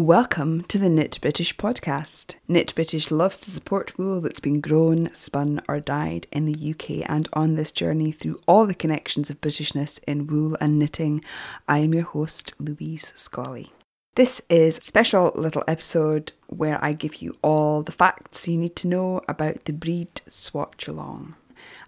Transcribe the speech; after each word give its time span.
Welcome 0.00 0.62
to 0.68 0.78
the 0.78 0.88
Knit 0.88 1.18
British 1.20 1.54
podcast. 1.58 2.36
Knit 2.48 2.74
British 2.74 3.10
loves 3.10 3.36
to 3.40 3.50
support 3.50 3.98
wool 3.98 4.22
that's 4.22 4.40
been 4.40 4.62
grown, 4.62 5.12
spun, 5.12 5.60
or 5.68 5.78
dyed 5.78 6.26
in 6.32 6.46
the 6.46 6.70
UK, 6.70 7.06
and 7.06 7.28
on 7.34 7.54
this 7.54 7.70
journey 7.70 8.10
through 8.10 8.40
all 8.48 8.64
the 8.64 8.74
connections 8.74 9.28
of 9.28 9.42
Britishness 9.42 10.00
in 10.08 10.26
wool 10.26 10.56
and 10.58 10.78
knitting, 10.78 11.22
I 11.68 11.80
am 11.80 11.92
your 11.92 12.04
host, 12.04 12.54
Louise 12.58 13.12
Scullion. 13.14 13.68
This 14.14 14.40
is 14.48 14.78
a 14.78 14.80
special 14.80 15.32
little 15.34 15.64
episode 15.68 16.32
where 16.46 16.82
I 16.82 16.94
give 16.94 17.16
you 17.16 17.36
all 17.42 17.82
the 17.82 17.92
facts 17.92 18.48
you 18.48 18.56
need 18.56 18.76
to 18.76 18.88
know 18.88 19.20
about 19.28 19.66
the 19.66 19.74
breed 19.74 20.22
swatch 20.26 20.88
along. 20.88 21.34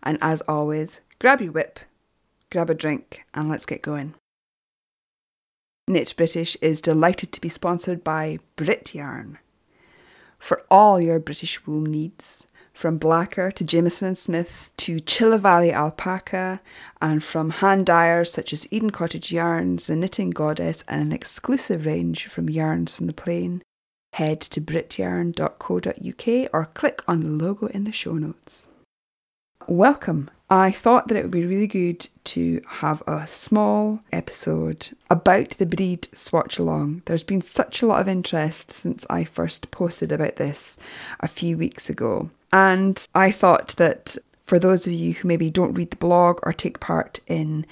And 0.03 0.19
as 0.21 0.43
always, 0.43 1.01
grab 1.19 1.41
your 1.41 1.53
WIP, 1.53 1.81
grab 2.51 2.69
a 2.69 2.75
drink, 2.75 3.25
and 3.33 3.49
let's 3.49 3.65
get 3.65 3.81
going. 3.81 4.17
Knit 5.89 6.15
British 6.17 6.57
is 6.63 6.81
delighted 6.81 7.33
to 7.33 7.41
be 7.41 7.49
sponsored 7.49 8.05
by 8.05 8.39
Brit 8.57 8.95
Yarn. 8.95 9.39
For 10.39 10.63
all 10.71 11.01
your 11.01 11.19
British 11.19 11.67
wool 11.67 11.81
needs, 11.81 12.47
from 12.73 12.99
Blacker 12.99 13.51
to 13.51 13.65
Jamieson 13.65 14.09
and 14.09 14.19
Smith 14.19 14.71
to 14.79 14.97
Chilla 15.01 15.39
Valley 15.39 15.73
Alpaca, 15.73 16.61
and 17.01 17.23
from 17.23 17.51
hand 17.51 17.87
dyers 17.87 18.33
such 18.33 18.53
as 18.53 18.67
Eden 18.71 18.91
Cottage 18.91 19.33
Yarns, 19.33 19.87
the 19.89 19.97
Knitting 19.97 20.31
Goddess, 20.31 20.83
and 20.89 21.03
an 21.03 21.13
exclusive 21.13 21.85
range 21.85 22.27
from 22.27 22.49
Yarns 22.49 22.97
from 22.97 23.07
the 23.07 23.13
Plain, 23.13 23.63
head 24.15 24.41
to 24.41 24.61
brityarn.co.uk 24.61 26.51
or 26.53 26.67
click 26.67 27.03
on 27.07 27.21
the 27.21 27.45
logo 27.45 27.67
in 27.67 27.85
the 27.85 27.93
show 27.93 28.15
notes. 28.15 28.67
Welcome. 29.67 30.31
I 30.53 30.71
thought 30.71 31.09
that 31.09 31.17
it 31.17 31.23
would 31.23 31.31
be 31.31 31.47
really 31.47 31.67
good 31.67 32.07
to 32.25 32.61
have 32.67 33.03
a 33.07 33.27
small 33.27 34.01
episode 34.13 34.91
about 35.09 35.53
the 35.57 35.65
breed 35.65 36.09
swatch 36.13 36.59
along. 36.59 37.01
There's 37.07 37.25
been 37.25 37.41
such 37.41 37.81
a 37.81 37.87
lot 37.87 38.03
of 38.03 38.09
interest 38.09 38.71
since 38.71 39.07
I 39.09 39.25
first 39.25 39.71
posted 39.71 40.13
about 40.13 40.37
this 40.37 40.77
a 41.21 41.27
few 41.27 41.57
weeks 41.57 41.89
ago. 41.89 42.29
And 42.53 43.03
I 43.15 43.31
thought 43.31 43.77
that 43.79 44.19
for 44.45 44.59
those 44.59 44.87
of 44.87 44.93
you 44.93 45.15
who 45.15 45.27
maybe 45.27 45.49
don't 45.49 45.73
read 45.73 45.91
the 45.91 45.97
blog 45.97 46.39
or 46.43 46.53
take 46.53 46.81
part 46.81 47.21
in 47.27 47.65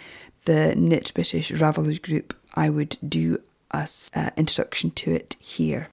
the 0.47 0.75
Knit 0.75 1.13
British 1.13 1.51
Ravelry 1.51 2.01
group, 2.01 2.35
I 2.55 2.71
would 2.71 2.97
do 3.07 3.43
an 3.73 3.89
uh, 4.15 4.31
introduction 4.39 4.91
to 4.93 5.13
it 5.13 5.37
here. 5.39 5.91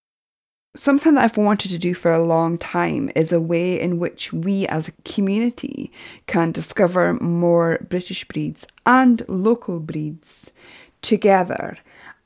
Something 0.78 1.16
that 1.16 1.24
I've 1.24 1.38
wanted 1.38 1.72
to 1.72 1.80
do 1.80 1.96
for 1.96 2.12
a 2.12 2.24
long 2.24 2.60
time 2.60 3.10
is 3.16 3.32
a 3.32 3.40
way 3.40 3.82
in 3.82 3.98
which 3.98 4.32
we 4.32 4.68
as 4.68 4.88
a 4.88 4.92
community 5.06 5.92
can 6.28 6.52
discover 6.52 7.16
more 7.16 7.80
British 7.90 8.28
breeds 8.28 8.68
and 8.86 9.28
local 9.28 9.80
breeds 9.80 10.52
together 11.02 11.80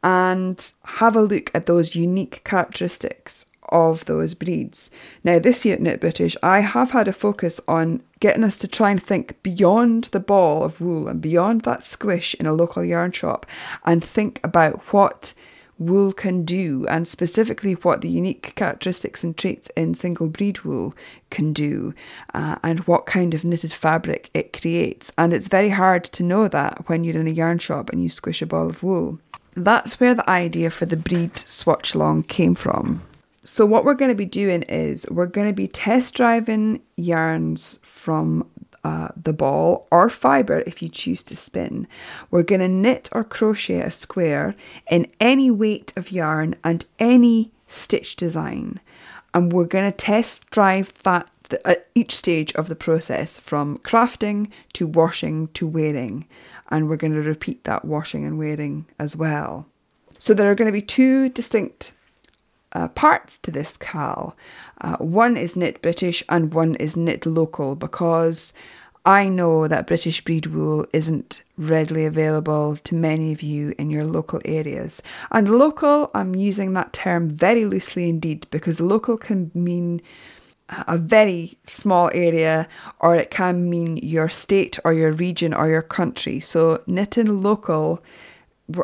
and 0.03 0.69
have 0.83 1.15
a 1.15 1.21
look 1.21 1.49
at 1.55 1.65
those 1.65 1.95
unique 1.95 2.41
characteristics 2.43 3.45
of 3.69 4.03
those 4.03 4.33
breeds. 4.33 4.91
Now, 5.23 5.39
this 5.39 5.63
year 5.63 5.75
at 5.75 5.81
Knit 5.81 6.01
British, 6.01 6.35
I 6.43 6.59
have 6.59 6.91
had 6.91 7.07
a 7.07 7.13
focus 7.13 7.61
on 7.69 8.03
getting 8.19 8.43
us 8.43 8.57
to 8.57 8.67
try 8.67 8.91
and 8.91 9.01
think 9.01 9.41
beyond 9.43 10.09
the 10.11 10.19
ball 10.19 10.65
of 10.65 10.81
wool 10.81 11.07
and 11.07 11.21
beyond 11.21 11.61
that 11.61 11.85
squish 11.85 12.35
in 12.35 12.45
a 12.45 12.53
local 12.53 12.83
yarn 12.83 13.13
shop 13.13 13.45
and 13.85 14.03
think 14.03 14.41
about 14.43 14.81
what 14.91 15.33
wool 15.81 16.13
can 16.13 16.45
do, 16.45 16.85
and 16.87 17.07
specifically 17.07 17.73
what 17.73 18.01
the 18.01 18.09
unique 18.09 18.53
characteristics 18.55 19.23
and 19.23 19.35
traits 19.35 19.69
in 19.75 19.93
single 19.95 20.29
breed 20.29 20.61
wool 20.61 20.93
can 21.29 21.53
do, 21.53 21.93
uh, 22.33 22.55
and 22.63 22.81
what 22.81 23.05
kind 23.05 23.33
of 23.33 23.43
knitted 23.43 23.73
fabric 23.73 24.29
it 24.33 24.53
creates. 24.53 25.11
And 25.17 25.33
it's 25.33 25.47
very 25.47 25.69
hard 25.69 26.03
to 26.05 26.23
know 26.23 26.47
that 26.47 26.87
when 26.87 27.03
you're 27.03 27.19
in 27.19 27.27
a 27.27 27.31
yarn 27.31 27.59
shop 27.59 27.89
and 27.89 28.01
you 28.03 28.09
squish 28.09 28.41
a 28.41 28.45
ball 28.45 28.69
of 28.69 28.83
wool. 28.83 29.19
That's 29.55 29.99
where 29.99 30.13
the 30.13 30.29
idea 30.29 30.69
for 30.69 30.85
the 30.85 30.95
breed 30.95 31.37
swatch 31.39 31.95
long 31.95 32.23
came 32.23 32.55
from. 32.55 33.01
So, 33.43 33.65
what 33.65 33.83
we're 33.85 33.95
going 33.95 34.11
to 34.11 34.15
be 34.15 34.25
doing 34.25 34.61
is 34.63 35.07
we're 35.09 35.25
going 35.25 35.47
to 35.47 35.53
be 35.53 35.67
test 35.67 36.13
driving 36.13 36.79
yarns 36.95 37.79
from 37.81 38.47
uh, 38.83 39.09
the 39.15 39.33
ball 39.33 39.87
or 39.91 40.09
fibre 40.09 40.63
if 40.65 40.81
you 40.81 40.89
choose 40.89 41.23
to 41.23 41.35
spin. 41.35 41.87
We're 42.29 42.43
going 42.43 42.61
to 42.61 42.67
knit 42.67 43.09
or 43.11 43.23
crochet 43.23 43.81
a 43.81 43.91
square 43.91 44.55
in 44.89 45.07
any 45.19 45.51
weight 45.51 45.93
of 45.95 46.11
yarn 46.11 46.55
and 46.63 46.85
any 46.99 47.51
stitch 47.67 48.15
design. 48.15 48.79
And 49.33 49.53
we're 49.53 49.65
going 49.65 49.89
to 49.89 49.97
test 49.97 50.49
drive 50.49 50.91
that 51.03 51.29
at 51.65 51.87
each 51.95 52.15
stage 52.15 52.53
of 52.55 52.67
the 52.67 52.75
process 52.75 53.37
from 53.37 53.77
crafting 53.79 54.49
to 54.73 54.87
washing 54.87 55.47
to 55.49 55.67
wearing. 55.67 56.27
And 56.69 56.89
we're 56.89 56.97
going 56.97 57.13
to 57.13 57.21
repeat 57.21 57.63
that 57.65 57.85
washing 57.85 58.25
and 58.25 58.37
wearing 58.37 58.85
as 58.97 59.15
well. 59.15 59.67
So 60.17 60.33
there 60.33 60.51
are 60.51 60.55
going 60.55 60.67
to 60.67 60.71
be 60.71 60.81
two 60.81 61.29
distinct 61.29 61.91
uh, 62.73 62.87
parts 62.89 63.37
to 63.39 63.51
this 63.51 63.77
KAL. 63.77 64.35
Uh, 64.81 64.97
one 64.97 65.37
is 65.37 65.55
knit 65.55 65.81
British 65.81 66.23
and 66.29 66.53
one 66.53 66.75
is 66.75 66.95
knit 66.95 67.25
local 67.25 67.75
because 67.75 68.53
I 69.05 69.27
know 69.29 69.67
that 69.67 69.87
British 69.87 70.23
breed 70.23 70.47
wool 70.47 70.85
isn't 70.93 71.41
readily 71.57 72.05
available 72.05 72.77
to 72.83 72.93
many 72.93 73.31
of 73.31 73.41
you 73.41 73.73
in 73.79 73.89
your 73.89 74.03
local 74.03 74.41
areas. 74.45 75.01
And 75.31 75.49
local, 75.49 76.11
I'm 76.13 76.35
using 76.35 76.73
that 76.73 76.93
term 76.93 77.27
very 77.27 77.65
loosely 77.65 78.09
indeed 78.09 78.45
because 78.51 78.79
local 78.79 79.17
can 79.17 79.49
mean 79.55 80.01
a 80.87 80.97
very 80.97 81.57
small 81.63 82.09
area 82.13 82.67
or 82.99 83.15
it 83.15 83.31
can 83.31 83.69
mean 83.69 83.97
your 83.97 84.29
state 84.29 84.79
or 84.85 84.93
your 84.93 85.11
region 85.11 85.53
or 85.53 85.67
your 85.67 85.81
country. 85.81 86.39
So 86.39 86.81
knitting 86.85 87.41
local, 87.41 88.03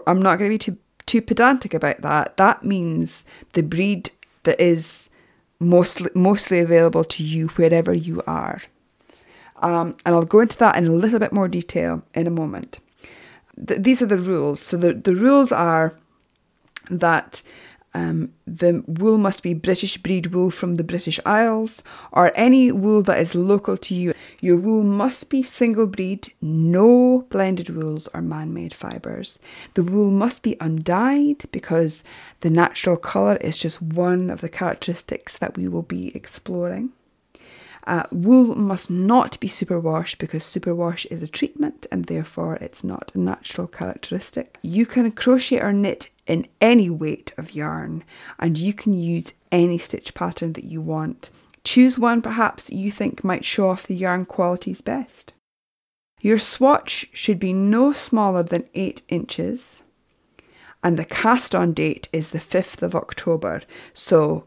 I'm 0.05 0.21
not 0.21 0.39
going 0.39 0.49
to 0.49 0.53
be 0.55 0.57
too 0.57 0.77
too 1.07 1.21
pedantic 1.21 1.73
about 1.73 2.01
that. 2.01 2.37
That 2.37 2.63
means 2.63 3.25
the 3.53 3.63
breed 3.63 4.11
that 4.43 4.59
is 4.61 5.09
mostly 5.59 6.11
mostly 6.13 6.59
available 6.59 7.03
to 7.03 7.23
you 7.23 7.47
wherever 7.49 7.93
you 7.93 8.21
are. 8.27 8.61
Um, 9.61 9.97
and 10.05 10.13
I'll 10.13 10.23
go 10.23 10.41
into 10.41 10.57
that 10.59 10.75
in 10.75 10.85
a 10.85 10.91
little 10.91 11.19
bit 11.19 11.33
more 11.33 11.47
detail 11.47 12.03
in 12.13 12.27
a 12.27 12.31
moment. 12.31 12.77
Th- 13.67 13.81
these 13.81 14.03
are 14.03 14.05
the 14.05 14.17
rules. 14.17 14.59
So 14.59 14.77
the, 14.77 14.93
the 14.93 15.15
rules 15.15 15.51
are 15.51 15.95
that 16.91 17.41
um, 17.93 18.31
the 18.45 18.83
wool 18.85 19.17
must 19.17 19.43
be 19.43 19.53
British 19.53 19.97
breed 19.97 20.27
wool 20.27 20.51
from 20.51 20.75
the 20.75 20.83
British 20.83 21.19
Isles 21.25 21.81
or 22.11 22.31
any 22.35 22.71
wool 22.71 23.01
that 23.03 23.19
is 23.19 23.33
local 23.33 23.77
to 23.77 23.95
you. 23.95 24.13
Your 24.39 24.57
wool 24.57 24.83
must 24.83 25.29
be 25.29 25.41
single 25.41 25.87
breed, 25.87 26.31
no 26.41 27.25
blended 27.29 27.69
wools 27.69 28.07
or 28.13 28.21
man 28.21 28.53
made 28.53 28.73
fibres. 28.73 29.39
The 29.73 29.83
wool 29.83 30.11
must 30.11 30.43
be 30.43 30.57
undyed 30.59 31.45
because 31.51 32.03
the 32.41 32.49
natural 32.49 32.97
colour 32.97 33.37
is 33.37 33.57
just 33.57 33.81
one 33.81 34.29
of 34.29 34.41
the 34.41 34.49
characteristics 34.49 35.37
that 35.37 35.57
we 35.57 35.67
will 35.67 35.81
be 35.81 36.15
exploring. 36.15 36.91
Uh, 37.87 38.03
wool 38.11 38.53
must 38.53 38.89
not 38.89 39.39
be 39.39 39.47
superwash 39.47 40.17
because 40.17 40.43
superwash 40.43 41.05
is 41.09 41.23
a 41.23 41.27
treatment 41.27 41.87
and 41.89 42.05
therefore 42.05 42.55
it's 42.55 42.83
not 42.83 43.13
a 43.15 43.17
natural 43.17 43.65
characteristic. 43.65 44.57
You 44.61 44.85
can 44.85 45.09
crochet 45.11 45.61
or 45.61 45.71
knit 45.71 46.09
in 46.27 46.47
any 46.61 46.89
weight 46.89 47.33
of 47.37 47.55
yarn 47.55 48.03
and 48.39 48.57
you 48.57 48.73
can 48.73 48.93
use 48.93 49.33
any 49.51 49.77
stitch 49.77 50.13
pattern 50.13 50.53
that 50.53 50.65
you 50.65 50.81
want. 50.81 51.29
Choose 51.63 51.97
one 51.97 52.21
perhaps 52.21 52.69
you 52.69 52.91
think 52.91 53.23
might 53.23 53.45
show 53.45 53.69
off 53.69 53.87
the 53.87 53.95
yarn 53.95 54.25
qualities 54.25 54.81
best. 54.81 55.33
Your 56.21 56.39
swatch 56.39 57.07
should 57.13 57.39
be 57.39 57.53
no 57.53 57.93
smaller 57.93 58.43
than 58.43 58.69
8 58.73 59.01
inches 59.09 59.83
and 60.83 60.97
the 60.97 61.05
cast 61.05 61.55
on 61.55 61.73
date 61.73 62.07
is 62.13 62.31
the 62.31 62.39
5th 62.39 62.81
of 62.81 62.95
October. 62.95 63.61
So 63.93 64.45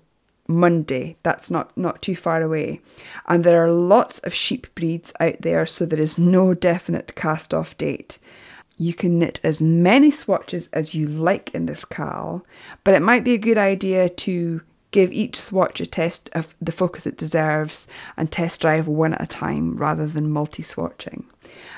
Monday. 0.51 1.17
That's 1.23 1.51
not, 1.51 1.77
not 1.77 2.03
too 2.03 2.17
far 2.17 2.43
away. 2.43 2.81
And 3.27 3.45
there 3.45 3.65
are 3.65 3.71
lots 3.71 4.19
of 4.21 4.35
sheep 4.35 4.67
breeds 4.75 5.13
out 5.21 5.41
there, 5.41 5.65
so 5.65 5.87
there 5.87 6.01
is 6.01 6.19
no 6.19 6.53
definite 6.53 7.15
cast 7.15 7.55
off 7.55 7.79
date. 7.79 8.19
You 8.81 8.95
can 8.95 9.19
knit 9.19 9.41
as 9.45 9.61
many 9.61 10.11
swatches 10.11 10.71
as 10.73 10.95
you 10.95 11.07
like 11.07 11.55
in 11.55 11.67
this 11.67 11.85
KAL, 11.85 12.47
but 12.83 12.95
it 12.95 13.03
might 13.03 13.25
be 13.25 13.35
a 13.35 13.39
good 13.39 13.59
idea 13.59 14.09
to 14.09 14.63
give 14.91 15.13
each 15.13 15.39
swatch 15.39 15.83
a 15.83 15.87
test 15.87 16.31
of 16.33 16.54
the 16.63 16.72
focus 16.72 17.04
it 17.04 17.19
deserves 17.19 17.87
and 18.16 18.33
test 18.33 18.63
drive 18.63 18.89
one 18.89 19.13
at 19.13 19.22
a 19.22 19.27
time 19.27 19.77
rather 19.77 20.07
than 20.07 20.31
multi 20.31 20.63
swatching. 20.63 21.25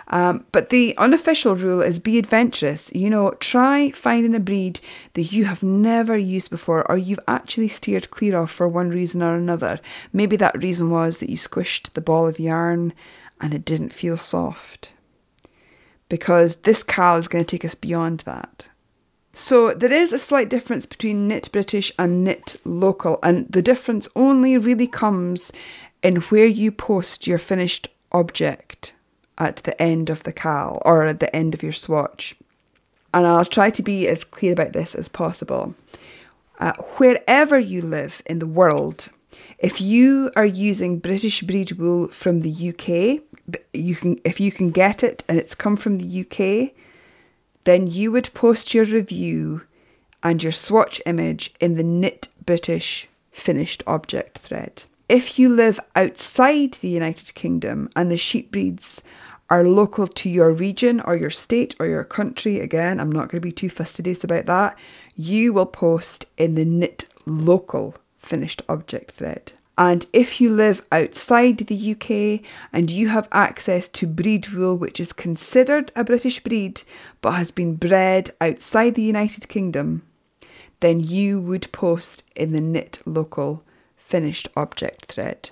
Um, 0.09 0.47
but 0.53 0.71
the 0.71 0.97
unofficial 0.97 1.56
rule 1.56 1.82
is 1.82 1.99
be 1.99 2.19
adventurous. 2.19 2.93
You 2.94 3.11
know, 3.11 3.32
try 3.41 3.91
finding 3.91 4.37
a 4.37 4.41
breed 4.41 4.79
that 5.15 5.32
you 5.32 5.47
have 5.47 5.65
never 5.65 6.17
used 6.17 6.50
before 6.50 6.88
or 6.88 6.97
you've 6.97 7.19
actually 7.26 7.67
steered 7.67 8.12
clear 8.12 8.38
of 8.38 8.49
for 8.49 8.69
one 8.69 8.91
reason 8.91 9.25
or 9.25 9.35
another. 9.35 9.81
Maybe 10.12 10.37
that 10.37 10.62
reason 10.62 10.88
was 10.88 11.19
that 11.19 11.31
you 11.31 11.37
squished 11.37 11.94
the 11.94 12.00
ball 12.00 12.29
of 12.29 12.38
yarn 12.38 12.93
and 13.41 13.53
it 13.53 13.65
didn't 13.65 13.93
feel 13.93 14.17
soft. 14.17 14.93
Because 16.12 16.56
this 16.56 16.82
cal 16.82 17.17
is 17.17 17.26
going 17.26 17.43
to 17.43 17.50
take 17.50 17.64
us 17.64 17.75
beyond 17.75 18.20
that. 18.26 18.67
So 19.32 19.73
there 19.73 19.91
is 19.91 20.12
a 20.12 20.19
slight 20.19 20.50
difference 20.50 20.85
between 20.85 21.26
knit 21.26 21.49
British 21.50 21.91
and 21.99 22.23
knit 22.23 22.61
local, 22.67 23.19
and 23.23 23.50
the 23.50 23.62
difference 23.62 24.06
only 24.14 24.59
really 24.59 24.87
comes 24.87 25.53
in 26.03 26.17
where 26.17 26.44
you 26.44 26.70
post 26.70 27.26
your 27.26 27.38
finished 27.38 27.88
object 28.12 28.93
at 29.38 29.56
the 29.64 29.81
end 29.81 30.11
of 30.11 30.25
the 30.25 30.35
cal 30.35 30.82
or 30.85 31.05
at 31.05 31.19
the 31.19 31.35
end 31.35 31.55
of 31.55 31.62
your 31.62 31.73
swatch. 31.73 32.37
And 33.14 33.26
I'll 33.26 33.47
try 33.47 33.70
to 33.70 33.82
be 33.82 34.06
as 34.06 34.23
clear 34.23 34.53
about 34.53 34.75
this 34.75 34.94
as 34.94 35.09
possible. 35.09 35.75
Uh, 36.61 36.75
wherever 36.99 37.59
you 37.59 37.81
live 37.81 38.20
in 38.26 38.38
the 38.38 38.47
world, 38.47 39.09
if 39.58 39.81
you 39.81 40.31
are 40.37 40.46
using 40.46 40.99
British 40.99 41.43
breed 41.43 41.73
wool 41.73 42.08
from 42.08 42.40
the 42.40 42.50
UK, 42.70 43.23
you 43.73 43.94
can 43.94 44.20
if 44.25 44.40
you 44.40 44.52
can 44.52 44.70
get 44.70 45.02
it 45.02 45.25
and 45.29 45.38
it's 45.38 45.55
come 45.55 45.76
from 45.76 45.99
the 45.99 46.20
UK, 46.20 46.73
then 47.64 47.87
you 47.87 48.12
would 48.12 48.32
post 48.34 48.75
your 48.75 48.84
review 48.84 49.62
and 50.23 50.43
your 50.43 50.52
swatch 50.52 51.00
image 51.06 51.55
in 51.61 51.76
the 51.76 51.82
Knit 51.82 52.29
British 52.44 53.08
finished 53.31 53.82
object 53.87 54.38
thread. 54.38 54.84
If 55.08 55.38
you 55.38 55.49
live 55.49 55.81
outside 55.96 56.75
the 56.75 56.88
United 56.88 57.35
Kingdom 57.35 57.90
and 57.96 58.11
the 58.11 58.17
sheep 58.17 58.50
breeds 58.52 59.02
are 59.50 59.64
local 59.64 60.06
to 60.06 60.31
your 60.31 60.52
region 60.52 61.00
or 61.00 61.17
your 61.17 61.31
state 61.31 61.75
or 61.78 61.87
your 61.87 62.05
country, 62.05 62.61
again, 62.61 62.99
I'm 63.00 63.12
not 63.12 63.28
going 63.28 63.40
to 63.40 63.46
be 63.46 63.52
too 63.52 63.69
fastidious 63.69 64.25
about 64.25 64.46
that, 64.46 64.78
you 65.17 65.52
will 65.52 65.67
post 65.67 66.26
in 66.38 66.55
the 66.55 66.64
knit 66.64 67.05
local 67.26 67.94
finished 68.23 68.63
object 68.69 69.13
thread. 69.13 69.53
And 69.79 70.07
if 70.13 70.41
you 70.41 70.51
live 70.51 70.85
outside 70.93 71.59
the 71.59 71.93
UK 71.93 72.47
and 72.73 72.91
you 72.91 73.09
have 73.09 73.29
access 73.33 73.89
to 73.89 74.07
breed 74.07 74.49
wool 74.51 74.77
which 74.77 75.01
is 75.01 75.13
considered 75.13 75.91
a 75.97 76.05
British 76.05 76.41
breed 76.41 76.83
but 77.21 77.33
has 77.33 77.51
been 77.51 77.77
bred 77.77 78.31
outside 78.41 78.95
the 78.95 79.03
United 79.03 79.49
Kingdom, 79.49 80.03
then 80.81 81.01
you 81.01 81.41
would 81.41 81.73
post 81.73 82.25
in 82.37 82.53
the 82.53 82.61
knit 82.61 83.01
local 83.07 83.65
finished 83.97 84.49
object 84.57 85.07
thread. 85.07 85.51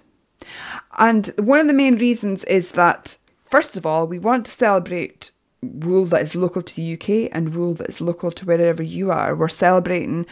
And 0.99 1.33
one 1.39 1.61
of 1.61 1.67
the 1.67 1.73
main 1.73 1.97
reasons 1.97 2.45
is 2.45 2.73
that, 2.73 3.17
first 3.49 3.77
of 3.77 3.87
all, 3.87 4.07
we 4.07 4.19
want 4.19 4.47
to 4.47 4.53
celebrate 4.53 5.31
wool 5.63 6.05
that 6.07 6.23
is 6.23 6.35
local 6.35 6.63
to 6.63 6.75
the 6.75 6.95
UK 6.95 7.31
and 7.33 7.55
wool 7.55 7.75
that 7.75 7.89
is 7.89 8.01
local 8.01 8.31
to 8.33 8.45
wherever 8.45 8.83
you 8.83 9.11
are. 9.11 9.35
We're 9.35 9.49
celebrating 9.49 10.27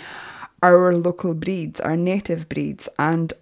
our 0.63 0.93
local 0.93 1.35
breeds, 1.35 1.81
our 1.81 1.97
native 1.97 2.49
breeds, 2.49 2.89
and 2.99 3.33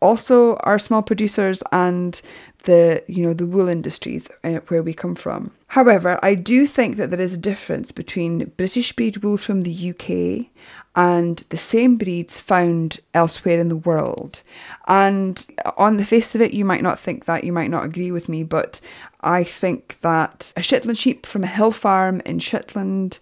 also 0.00 0.56
our 0.56 0.78
small 0.78 1.02
producers 1.02 1.62
and 1.70 2.20
the 2.64 3.02
you 3.06 3.22
know 3.24 3.32
the 3.32 3.46
wool 3.46 3.68
industries 3.68 4.28
uh, 4.44 4.60
where 4.68 4.82
we 4.82 4.92
come 4.92 5.14
from. 5.14 5.50
However, 5.68 6.18
I 6.22 6.34
do 6.34 6.66
think 6.66 6.96
that 6.96 7.10
there 7.10 7.20
is 7.20 7.32
a 7.32 7.38
difference 7.38 7.92
between 7.92 8.52
British 8.56 8.92
breed 8.92 9.18
wool 9.18 9.36
from 9.36 9.62
the 9.62 9.90
UK 9.90 10.46
and 10.94 11.38
the 11.48 11.56
same 11.56 11.96
breeds 11.96 12.38
found 12.40 13.00
elsewhere 13.14 13.58
in 13.58 13.68
the 13.68 13.76
world. 13.76 14.42
And 14.86 15.44
on 15.78 15.96
the 15.96 16.04
face 16.04 16.34
of 16.34 16.42
it, 16.42 16.52
you 16.52 16.64
might 16.64 16.82
not 16.82 17.00
think 17.00 17.24
that, 17.24 17.44
you 17.44 17.52
might 17.52 17.70
not 17.70 17.84
agree 17.84 18.10
with 18.10 18.28
me, 18.28 18.42
but 18.42 18.80
I 19.22 19.44
think 19.44 19.96
that 20.02 20.52
a 20.56 20.62
Shetland 20.62 20.98
sheep 20.98 21.24
from 21.24 21.44
a 21.44 21.46
hill 21.46 21.70
farm 21.70 22.20
in 22.26 22.38
Shetland 22.38 23.18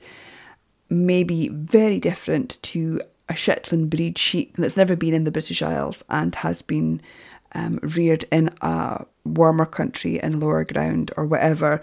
may 0.88 1.22
be 1.22 1.48
very 1.48 2.00
different 2.00 2.58
to 2.62 3.00
a 3.30 3.36
Shetland 3.36 3.88
breed 3.88 4.18
sheep 4.18 4.56
that's 4.58 4.76
never 4.76 4.96
been 4.96 5.14
in 5.14 5.24
the 5.24 5.30
British 5.30 5.62
Isles 5.62 6.02
and 6.10 6.34
has 6.34 6.60
been 6.60 7.00
um, 7.54 7.78
reared 7.82 8.24
in 8.30 8.50
a 8.60 9.06
warmer 9.24 9.66
country 9.66 10.18
in 10.20 10.40
lower 10.40 10.64
ground 10.64 11.12
or 11.16 11.24
whatever. 11.24 11.80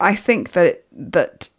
I 0.00 0.16
think 0.16 0.52
that 0.52 0.84
that 0.90 1.50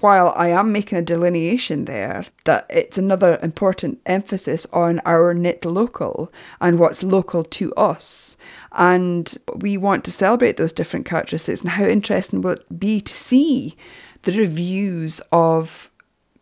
while 0.00 0.32
I 0.36 0.48
am 0.48 0.72
making 0.72 0.98
a 0.98 1.02
delineation 1.02 1.84
there, 1.84 2.24
that 2.44 2.66
it's 2.70 2.96
another 2.96 3.38
important 3.42 4.00
emphasis 4.06 4.64
on 4.72 5.00
our 5.04 5.34
knit 5.34 5.64
local 5.64 6.32
and 6.60 6.78
what's 6.78 7.02
local 7.02 7.42
to 7.44 7.74
us. 7.74 8.36
And 8.72 9.36
we 9.56 9.76
want 9.76 10.04
to 10.04 10.12
celebrate 10.12 10.56
those 10.56 10.72
different 10.72 11.04
characteristics. 11.04 11.62
And 11.62 11.70
how 11.70 11.84
interesting 11.84 12.42
will 12.42 12.52
it 12.52 12.78
be 12.78 13.00
to 13.00 13.12
see 13.12 13.76
the 14.22 14.38
reviews 14.38 15.20
of 15.32 15.90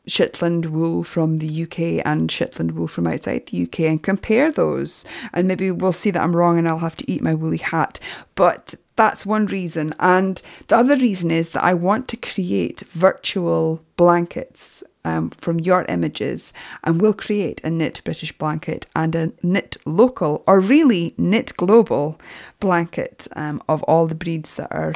Shetland 0.07 0.67
wool 0.67 1.05
from 1.05 1.39
the 1.39 1.63
UK 1.63 2.05
and 2.05 2.31
Shetland 2.31 2.73
wool 2.73 2.89
from 2.89 3.07
outside 3.07 3.47
the 3.47 3.63
UK 3.63 3.81
and 3.81 4.03
compare 4.03 4.51
those. 4.51 5.05
And 5.33 5.47
maybe 5.47 5.71
we'll 5.71 5.93
see 5.93 6.11
that 6.11 6.23
I'm 6.23 6.35
wrong 6.35 6.59
and 6.59 6.69
I'll 6.69 6.79
have 6.79 6.97
to 6.99 7.11
eat 7.11 7.23
my 7.23 7.35
woolly 7.35 7.59
hat. 7.59 8.01
But 8.35 8.75
that's 8.97 9.25
one 9.25 9.47
reason. 9.47 9.95
And 9.99 10.43
the 10.69 10.77
other 10.77 10.97
reason 10.97 11.31
is 11.31 11.51
that 11.51 11.65
I 11.65 11.75
want 11.75 12.09
to 12.09 12.17
create 12.17 12.81
virtual 12.91 13.83
blankets 13.97 14.83
um, 15.05 15.31
from 15.31 15.61
your 15.61 15.85
images 15.85 16.53
and 16.85 17.01
we'll 17.01 17.15
create 17.15 17.63
a 17.65 17.71
knit 17.71 18.03
British 18.05 18.37
blanket 18.37 18.87
and 18.95 19.15
a 19.15 19.33
knit 19.43 19.77
local 19.87 20.45
or 20.47 20.61
really 20.61 21.15
knit 21.17 21.53
global 21.57 22.21
blanket 22.59 23.27
um, 23.37 23.63
of 23.69 23.83
all 23.85 24.07
the 24.07 24.15
breeds 24.15 24.57
that 24.57 24.71
are 24.71 24.93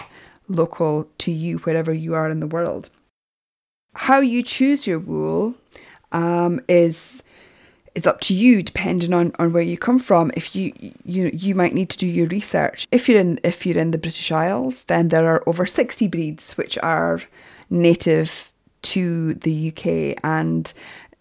local 0.49 1.09
to 1.19 1.31
you 1.31 1.59
wherever 1.59 1.93
you 1.93 2.15
are 2.15 2.31
in 2.31 2.41
the 2.41 2.47
world 2.47 2.91
how 3.95 4.21
you 4.21 4.43
choose 4.43 4.87
your 4.87 4.99
wool 4.99 5.55
um, 6.13 6.61
is 6.69 7.23
is 7.95 8.07
up 8.09 8.21
to 8.21 8.35
you 8.35 8.61
depending 8.61 9.13
on, 9.13 9.33
on 9.39 9.53
where 9.53 9.63
you 9.63 9.79
come 9.79 9.99
from. 9.99 10.31
If 10.35 10.55
you 10.55 10.73
you 11.05 11.31
you 11.33 11.55
might 11.55 11.75
need 11.75 11.91
to 11.91 11.99
do 11.99 12.07
your 12.07 12.27
research. 12.27 12.87
If 12.91 13.09
you're 13.09 13.21
in 13.21 13.39
if 13.45 13.65
you're 13.65 13.79
in 13.79 13.93
the 13.93 13.99
British 13.99 14.33
Isles 14.33 14.85
then 14.85 15.09
there 15.09 15.27
are 15.27 15.43
over 15.47 15.67
60 15.67 16.09
breeds 16.09 16.57
which 16.57 16.77
are 16.79 17.21
native 17.71 18.51
to 18.83 19.35
the 19.35 19.69
UK 19.69 20.19
and 20.25 20.73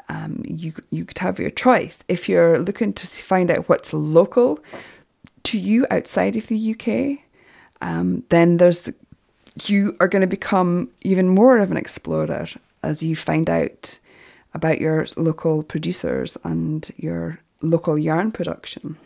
um, 0.09 0.43
you 0.45 0.73
you 0.89 1.05
could 1.05 1.19
have 1.19 1.39
your 1.39 1.51
choice. 1.51 2.03
If 2.07 2.27
you're 2.27 2.59
looking 2.59 2.93
to 2.93 3.07
find 3.07 3.51
out 3.51 3.69
what's 3.69 3.93
local 3.93 4.59
to 5.43 5.59
you 5.59 5.85
outside 5.91 6.35
of 6.35 6.47
the 6.47 6.71
UK 6.73 7.23
um, 7.83 8.23
then 8.29 8.57
there's 8.57 8.89
you 9.65 9.95
are 9.99 10.07
going 10.07 10.21
to 10.21 10.27
become 10.27 10.89
even 11.01 11.27
more 11.27 11.59
of 11.59 11.71
an 11.71 11.77
explorer 11.77 12.47
as 12.81 13.03
you 13.03 13.15
find 13.15 13.49
out 13.49 13.99
about 14.53 14.81
your 14.81 15.07
local 15.15 15.63
producers 15.63 16.37
and 16.43 16.91
your 16.97 17.39
local 17.61 17.97
yarn 17.97 18.31
production. 18.31 18.97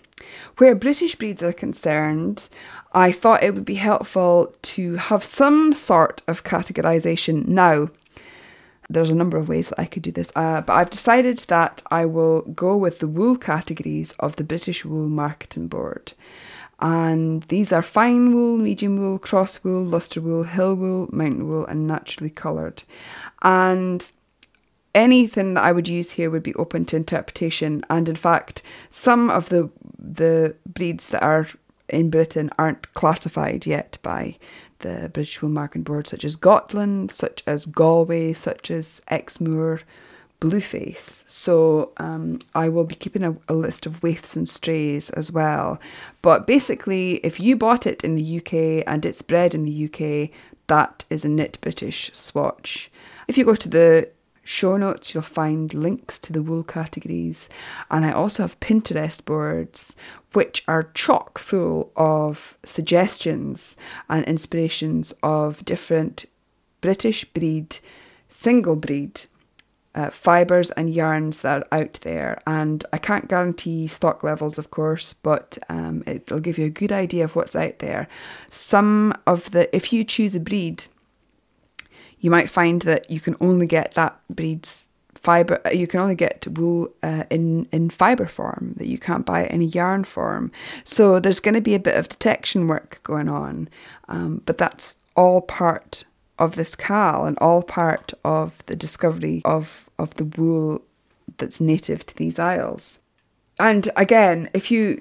Where 0.58 0.76
British 0.76 1.16
breeds 1.16 1.44
are 1.44 1.54
concerned, 1.54 2.50
I 2.94 3.12
thought 3.12 3.44
it 3.44 3.54
would 3.54 3.66
be 3.66 3.76
helpful 3.76 4.54
to 4.64 4.96
have 4.96 5.24
some 5.24 5.74
sort 5.74 6.24
of 6.28 6.44
categorisation 6.44 7.48
now. 7.48 7.90
There's 8.90 9.12
a 9.12 9.16
number 9.16 9.38
of 9.38 9.50
ways 9.50 9.70
that 9.70 9.80
I 9.80 9.86
could 9.86 10.04
do 10.04 10.12
this, 10.12 10.32
uh, 10.36 10.62
but 10.62 10.74
I've 10.74 10.90
decided 10.90 11.40
that 11.50 11.84
I 11.92 12.06
will 12.06 12.42
go 12.42 12.76
with 12.76 13.00
the 13.00 13.08
wool 13.08 13.38
categories 13.38 14.14
of 14.20 14.38
the 14.38 14.46
British 14.46 14.86
Wool 14.86 15.10
Marketing 15.10 15.68
Board. 15.68 16.14
And 16.80 17.44
these 17.44 17.72
are 17.72 17.82
fine 17.82 18.34
wool, 18.34 18.58
medium 18.58 18.98
wool, 18.98 19.18
cross 19.18 19.64
wool, 19.64 19.84
lustre 19.84 20.22
wool, 20.22 20.44
hill 20.44 20.76
wool, 20.76 21.10
mountain 21.12 21.48
wool, 21.48 21.66
and 21.66 21.88
naturally 21.88 22.30
coloured. 22.30 22.84
And 23.42 24.10
anything 24.94 25.56
that 25.56 25.64
I 25.64 25.72
would 25.72 25.88
use 25.88 26.12
here 26.12 26.30
would 26.30 26.44
be 26.44 26.54
open 26.56 26.86
to 26.86 26.96
interpretation. 26.96 27.84
And 27.90 28.08
in 28.08 28.16
fact, 28.16 28.62
some 28.90 29.30
of 29.30 29.50
the 29.50 29.70
the 30.00 30.56
breeds 30.66 31.08
that 31.08 31.24
are 31.24 31.48
in 31.90 32.10
Britain 32.10 32.50
aren't 32.58 32.94
classified 32.94 33.66
yet 33.66 33.98
by 34.04 34.38
the 34.80 35.10
British 35.14 35.42
Wool 35.42 35.52
Marketing 35.52 35.84
Board, 35.84 36.08
such 36.08 36.24
as 36.24 36.36
Gotland, 36.36 37.12
such 37.12 37.44
as 37.48 37.66
Galway, 37.66 38.34
such 38.34 38.70
as 38.70 39.02
Exmoor, 39.10 39.82
Blueface. 40.40 41.24
So 41.28 41.94
um, 41.98 42.40
I 42.54 42.70
will 42.70 42.84
be 42.84 42.96
keeping 42.96 43.24
a, 43.24 43.36
a, 43.48 43.54
list 43.54 43.86
of 43.88 44.04
waifs 44.04 44.36
and 44.36 44.48
strays 44.48 45.10
as 45.12 45.32
well. 45.32 45.80
But 46.22 46.46
basically, 46.46 47.16
if 47.26 47.40
you 47.40 47.56
bought 47.56 47.88
it 47.88 48.04
in 48.04 48.16
the 48.16 48.38
UK 48.38 48.84
and 48.86 49.04
it's 49.06 49.24
bred 49.24 49.56
in 49.56 49.66
the 49.66 49.86
UK, 49.86 50.30
that 50.68 51.06
is 51.10 51.26
a 51.26 51.30
knit 51.30 51.58
British 51.62 52.12
swatch. 52.14 52.92
If 53.28 53.38
you 53.38 53.46
go 53.46 53.56
to 53.56 53.70
the 53.70 54.10
show 54.44 54.78
notes, 54.78 55.14
you'll 55.14 55.24
find 55.24 55.74
links 55.74 56.20
to 56.20 56.32
the 56.32 56.44
wool 56.44 56.64
categories. 56.64 57.50
And 57.90 58.06
I 58.06 58.12
also 58.12 58.44
have 58.44 58.60
Pinterest 58.60 59.24
boards, 59.26 59.96
which 60.34 60.64
are 60.68 60.92
chock 60.94 61.40
full 61.40 61.92
of 61.96 62.58
suggestions 62.64 63.76
and 64.08 64.24
inspirations 64.26 65.14
of 65.24 65.66
different 65.66 66.26
British 66.80 67.26
breed, 67.26 67.78
single 68.30 68.76
breed 68.76 69.26
uh, 69.98 70.12
fibres 70.12 70.70
and 70.72 70.94
yarns 70.94 71.40
that 71.40 71.64
are 71.72 71.80
out 71.80 72.00
there. 72.04 72.40
And 72.46 72.86
I 72.94 73.00
can't 73.00 73.28
guarantee 73.28 73.88
stock 73.88 74.24
levels, 74.24 74.60
of 74.60 74.70
course, 74.70 75.14
but 75.14 75.58
um, 75.70 76.04
it'll 76.06 76.40
give 76.40 76.60
you 76.60 76.66
a 76.66 76.70
good 76.70 76.92
idea 76.92 77.24
of 77.24 77.36
what's 77.36 77.56
out 77.56 77.80
there. 77.80 78.08
Some 78.48 79.14
of 79.26 79.52
the, 79.52 79.76
if 79.76 79.92
you 79.92 80.04
choose 80.04 80.36
a 80.36 80.40
breed, 80.40 80.84
you 82.20 82.30
might 82.30 82.50
find 82.50 82.84
that 82.84 83.10
you 83.10 83.20
can 83.20 83.36
only 83.42 83.66
get 83.66 83.94
that 83.96 84.20
breed's 84.30 84.88
fiber 85.16 85.60
uh, 85.66 85.72
you 85.72 85.88
can 85.88 86.00
only 86.00 86.14
get 86.14 86.48
wool 86.48 86.94
uh, 87.02 87.24
in 87.32 87.68
in 87.72 87.90
fiber 87.90 88.28
form 88.28 88.76
that 88.78 88.86
you 88.86 89.00
can't 89.00 89.26
buy 89.26 89.48
in 89.48 89.64
a 89.64 89.66
yarn 89.66 90.04
form 90.04 90.52
so 90.84 91.20
there's 91.20 91.40
going 91.40 91.56
to 91.56 91.62
be 91.62 91.74
a 91.74 91.80
bit 91.80 91.96
of 91.96 92.08
detection 92.08 92.68
work 92.68 93.00
going 93.02 93.28
on 93.28 93.68
um, 94.08 94.44
but 94.46 94.60
that's 94.60 94.96
all 95.16 95.42
part 95.42 96.06
of 96.40 96.56
this 96.56 96.76
KAL 96.76 97.26
and 97.26 97.38
all 97.40 97.62
part 97.62 98.14
of 98.24 98.64
the 98.68 98.76
discovery 98.76 99.42
of, 99.46 99.90
of 99.98 100.14
the 100.16 100.26
wool 100.26 100.82
that's 101.38 101.60
native 101.60 102.06
to 102.06 102.16
these 102.16 102.40
isles. 102.40 103.00
And 103.60 103.90
again, 103.96 104.50
if 104.54 104.70
you, 104.70 105.00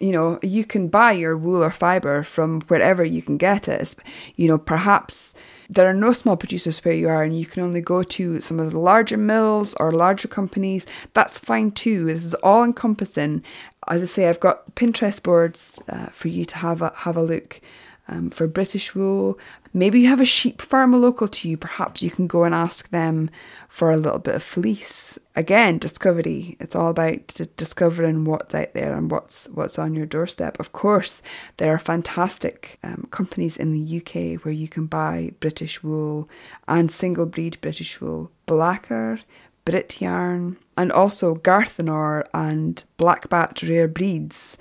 you 0.00 0.12
know, 0.12 0.38
you 0.42 0.64
can 0.64 0.88
buy 0.88 1.12
your 1.12 1.36
wool 1.36 1.62
or 1.62 1.70
fibre 1.70 2.22
from 2.22 2.62
wherever 2.62 3.04
you 3.04 3.20
can 3.20 3.36
get 3.36 3.68
it. 3.68 3.94
You 4.36 4.48
know, 4.48 4.56
perhaps 4.56 5.34
there 5.68 5.86
are 5.86 5.94
no 5.94 6.12
small 6.12 6.36
producers 6.36 6.82
where 6.82 6.94
you 6.94 7.08
are, 7.08 7.22
and 7.22 7.38
you 7.38 7.44
can 7.44 7.62
only 7.62 7.82
go 7.82 8.02
to 8.02 8.40
some 8.40 8.58
of 8.58 8.72
the 8.72 8.78
larger 8.78 9.18
mills 9.18 9.74
or 9.74 9.92
larger 9.92 10.26
companies. 10.26 10.86
That's 11.12 11.38
fine 11.38 11.72
too. 11.72 12.06
This 12.06 12.24
is 12.24 12.32
all 12.36 12.64
encompassing. 12.64 13.44
As 13.88 14.02
I 14.02 14.06
say, 14.06 14.28
I've 14.28 14.40
got 14.40 14.74
Pinterest 14.74 15.22
boards 15.22 15.78
uh, 15.90 16.06
for 16.06 16.28
you 16.28 16.46
to 16.46 16.56
have 16.56 16.80
a 16.80 16.92
have 16.96 17.16
a 17.16 17.22
look 17.22 17.60
um, 18.08 18.30
for 18.30 18.46
British 18.46 18.94
wool. 18.94 19.38
Maybe 19.74 20.00
you 20.00 20.08
have 20.08 20.20
a 20.20 20.24
sheep 20.24 20.62
farmer 20.62 20.96
local 20.96 21.28
to 21.28 21.48
you. 21.48 21.56
Perhaps 21.56 22.02
you 22.02 22.10
can 22.10 22.26
go 22.26 22.44
and 22.44 22.54
ask 22.54 22.90
them 22.90 23.30
for 23.68 23.90
a 23.90 23.96
little 23.96 24.18
bit 24.18 24.34
of 24.34 24.42
fleece. 24.42 25.18
Again, 25.36 25.78
discovery. 25.78 26.56
It's 26.58 26.74
all 26.74 26.88
about 26.88 27.28
d- 27.28 27.46
discovering 27.56 28.24
what's 28.24 28.54
out 28.54 28.72
there 28.72 28.96
and 28.96 29.10
what's 29.10 29.46
what's 29.48 29.78
on 29.78 29.94
your 29.94 30.06
doorstep. 30.06 30.58
Of 30.58 30.72
course, 30.72 31.22
there 31.58 31.72
are 31.72 31.78
fantastic 31.78 32.78
um, 32.82 33.06
companies 33.10 33.56
in 33.56 33.72
the 33.72 33.98
UK 33.98 34.44
where 34.44 34.54
you 34.54 34.68
can 34.68 34.86
buy 34.86 35.32
British 35.38 35.82
wool 35.82 36.28
and 36.66 36.90
single 36.90 37.26
breed 37.26 37.58
British 37.60 38.00
wool. 38.00 38.30
Blacker, 38.46 39.20
Brit 39.66 40.00
Yarn, 40.00 40.56
and 40.78 40.90
also 40.90 41.34
Garthenor 41.34 42.24
and 42.32 42.82
Blackbat 42.98 43.68
Rare 43.68 43.86
Breeds. 43.86 44.56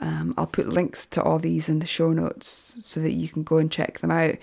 Um, 0.00 0.34
I'll 0.36 0.46
put 0.46 0.68
links 0.68 1.06
to 1.06 1.22
all 1.22 1.38
these 1.38 1.68
in 1.68 1.78
the 1.78 1.86
show 1.86 2.12
notes 2.12 2.78
so 2.80 3.00
that 3.00 3.12
you 3.12 3.28
can 3.28 3.42
go 3.42 3.58
and 3.58 3.70
check 3.70 4.00
them 4.00 4.10
out. 4.10 4.36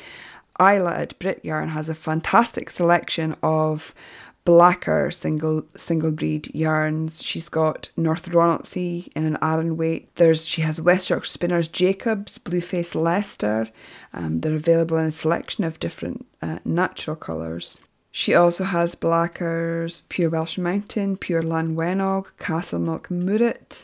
Isla 0.59 0.93
at 0.93 1.17
Brit 1.19 1.43
Yarn 1.43 1.69
has 1.69 1.89
a 1.89 1.95
fantastic 1.95 2.69
selection 2.69 3.35
of 3.43 3.93
blacker 4.47 5.11
single 5.11 5.61
single 5.75 6.09
breed 6.09 6.53
yarns. 6.55 7.21
She's 7.21 7.49
got 7.49 7.89
North 7.97 8.29
Ronaldsay 8.29 9.09
in 9.13 9.25
an 9.25 9.37
Aran 9.41 9.75
weight. 9.75 10.15
There's 10.15 10.45
she 10.45 10.61
has 10.61 10.79
West 10.79 11.09
Yorkshire 11.09 11.29
Spinners 11.29 11.67
Jacobs, 11.67 12.37
Blueface 12.37 12.95
Leicester. 12.95 13.67
Um, 14.13 14.39
they're 14.39 14.55
available 14.55 14.97
in 14.97 15.05
a 15.07 15.11
selection 15.11 15.65
of 15.65 15.81
different 15.81 16.25
uh, 16.41 16.59
natural 16.63 17.17
colours. 17.17 17.79
She 18.11 18.33
also 18.33 18.63
has 18.63 18.95
blackers 18.95 20.03
Pure 20.07 20.29
Welsh 20.29 20.57
Mountain, 20.57 21.17
Pure 21.17 21.43
Llanwenog, 21.43 22.27
Castlemilk 22.39 23.07
Moorit, 23.09 23.83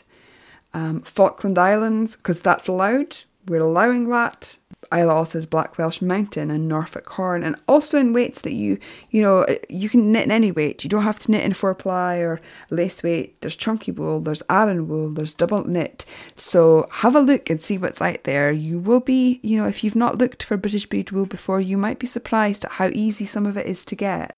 um, 0.74 1.00
Falkland 1.02 1.58
Islands, 1.58 2.16
because 2.16 2.40
that's 2.40 2.68
allowed. 2.68 3.16
We're 3.46 3.60
allowing 3.60 4.08
that. 4.10 4.56
Also 4.92 5.38
has 5.38 5.46
Black 5.46 5.76
Welsh 5.76 6.00
Mountain 6.00 6.52
and 6.52 6.68
Norfolk 6.68 7.08
Horn, 7.08 7.42
and 7.42 7.56
also 7.66 7.98
in 7.98 8.12
weights 8.12 8.42
that 8.42 8.52
you, 8.52 8.78
you 9.10 9.22
know, 9.22 9.44
you 9.68 9.88
can 9.88 10.12
knit 10.12 10.24
in 10.24 10.30
any 10.30 10.52
weight. 10.52 10.84
You 10.84 10.90
don't 10.90 11.02
have 11.02 11.18
to 11.20 11.32
knit 11.32 11.42
in 11.42 11.52
four 11.52 11.74
ply 11.74 12.18
or 12.18 12.40
lace 12.70 13.02
weight. 13.02 13.40
There's 13.40 13.56
chunky 13.56 13.90
wool, 13.90 14.20
there's 14.20 14.42
Aran 14.48 14.86
wool, 14.86 15.10
there's 15.10 15.34
double 15.34 15.66
knit. 15.66 16.04
So 16.36 16.86
have 16.92 17.16
a 17.16 17.20
look 17.20 17.50
and 17.50 17.60
see 17.60 17.76
what's 17.76 18.00
out 18.00 18.22
there. 18.22 18.52
You 18.52 18.78
will 18.78 19.00
be, 19.00 19.40
you 19.42 19.56
know, 19.56 19.66
if 19.66 19.82
you've 19.82 19.96
not 19.96 20.18
looked 20.18 20.44
for 20.44 20.56
British 20.56 20.86
breed 20.86 21.10
wool 21.10 21.26
before, 21.26 21.60
you 21.60 21.76
might 21.76 21.98
be 21.98 22.06
surprised 22.06 22.64
at 22.64 22.72
how 22.72 22.88
easy 22.92 23.24
some 23.24 23.46
of 23.46 23.56
it 23.56 23.66
is 23.66 23.84
to 23.86 23.96
get. 23.96 24.32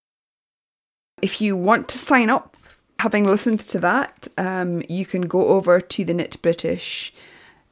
If 1.21 1.41
you 1.43 1.55
want 1.55 1.87
to 1.89 1.99
sign 1.99 2.31
up 2.31 2.56
having 3.01 3.25
listened 3.25 3.61
to 3.61 3.79
that, 3.81 4.29
um, 4.39 4.83
you 4.89 5.07
can 5.07 5.23
go 5.23 5.49
over 5.49 5.81
to 5.81 6.05
the 6.05 6.15
Knit 6.15 6.41
British 6.43 7.13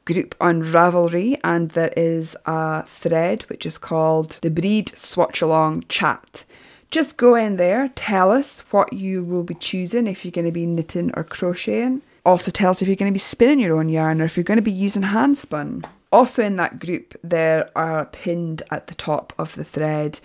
group 0.05 0.35
on 0.39 0.61
Ravelry, 0.61 1.39
and 1.43 1.71
there 1.71 1.93
is 1.97 2.37
a 2.45 2.85
thread 2.85 3.43
which 3.43 3.65
is 3.65 3.77
called 3.77 4.37
the 4.41 4.51
Breed 4.51 4.91
Swatch 4.95 5.41
Along 5.41 5.83
Chat. 5.89 6.43
Just 6.91 7.17
go 7.17 7.35
in 7.35 7.57
there, 7.57 7.89
tell 7.95 8.31
us 8.31 8.59
what 8.71 8.93
you 8.93 9.23
will 9.23 9.43
be 9.43 9.55
choosing 9.55 10.07
if 10.07 10.23
you're 10.23 10.31
going 10.31 10.45
to 10.45 10.51
be 10.51 10.67
knitting 10.67 11.11
or 11.15 11.23
crocheting. 11.23 12.01
Also, 12.23 12.51
tell 12.51 12.71
us 12.71 12.81
if 12.81 12.87
you're 12.87 12.95
going 12.95 13.11
to 13.11 13.13
be 13.13 13.19
spinning 13.19 13.59
your 13.59 13.77
own 13.77 13.89
yarn 13.89 14.21
or 14.21 14.25
if 14.25 14.37
you're 14.37 14.43
going 14.43 14.57
to 14.57 14.61
be 14.61 14.71
using 14.71 15.03
hand 15.03 15.37
spun. 15.37 15.83
Also, 16.15 16.41
in 16.41 16.55
that 16.55 16.79
group, 16.79 17.13
there 17.25 17.69
are 17.75 18.05
pinned 18.05 18.63
at 18.71 18.87
the 18.87 18.95
top 18.95 19.33
of 19.37 19.53
the 19.55 19.65
thread 19.65 20.21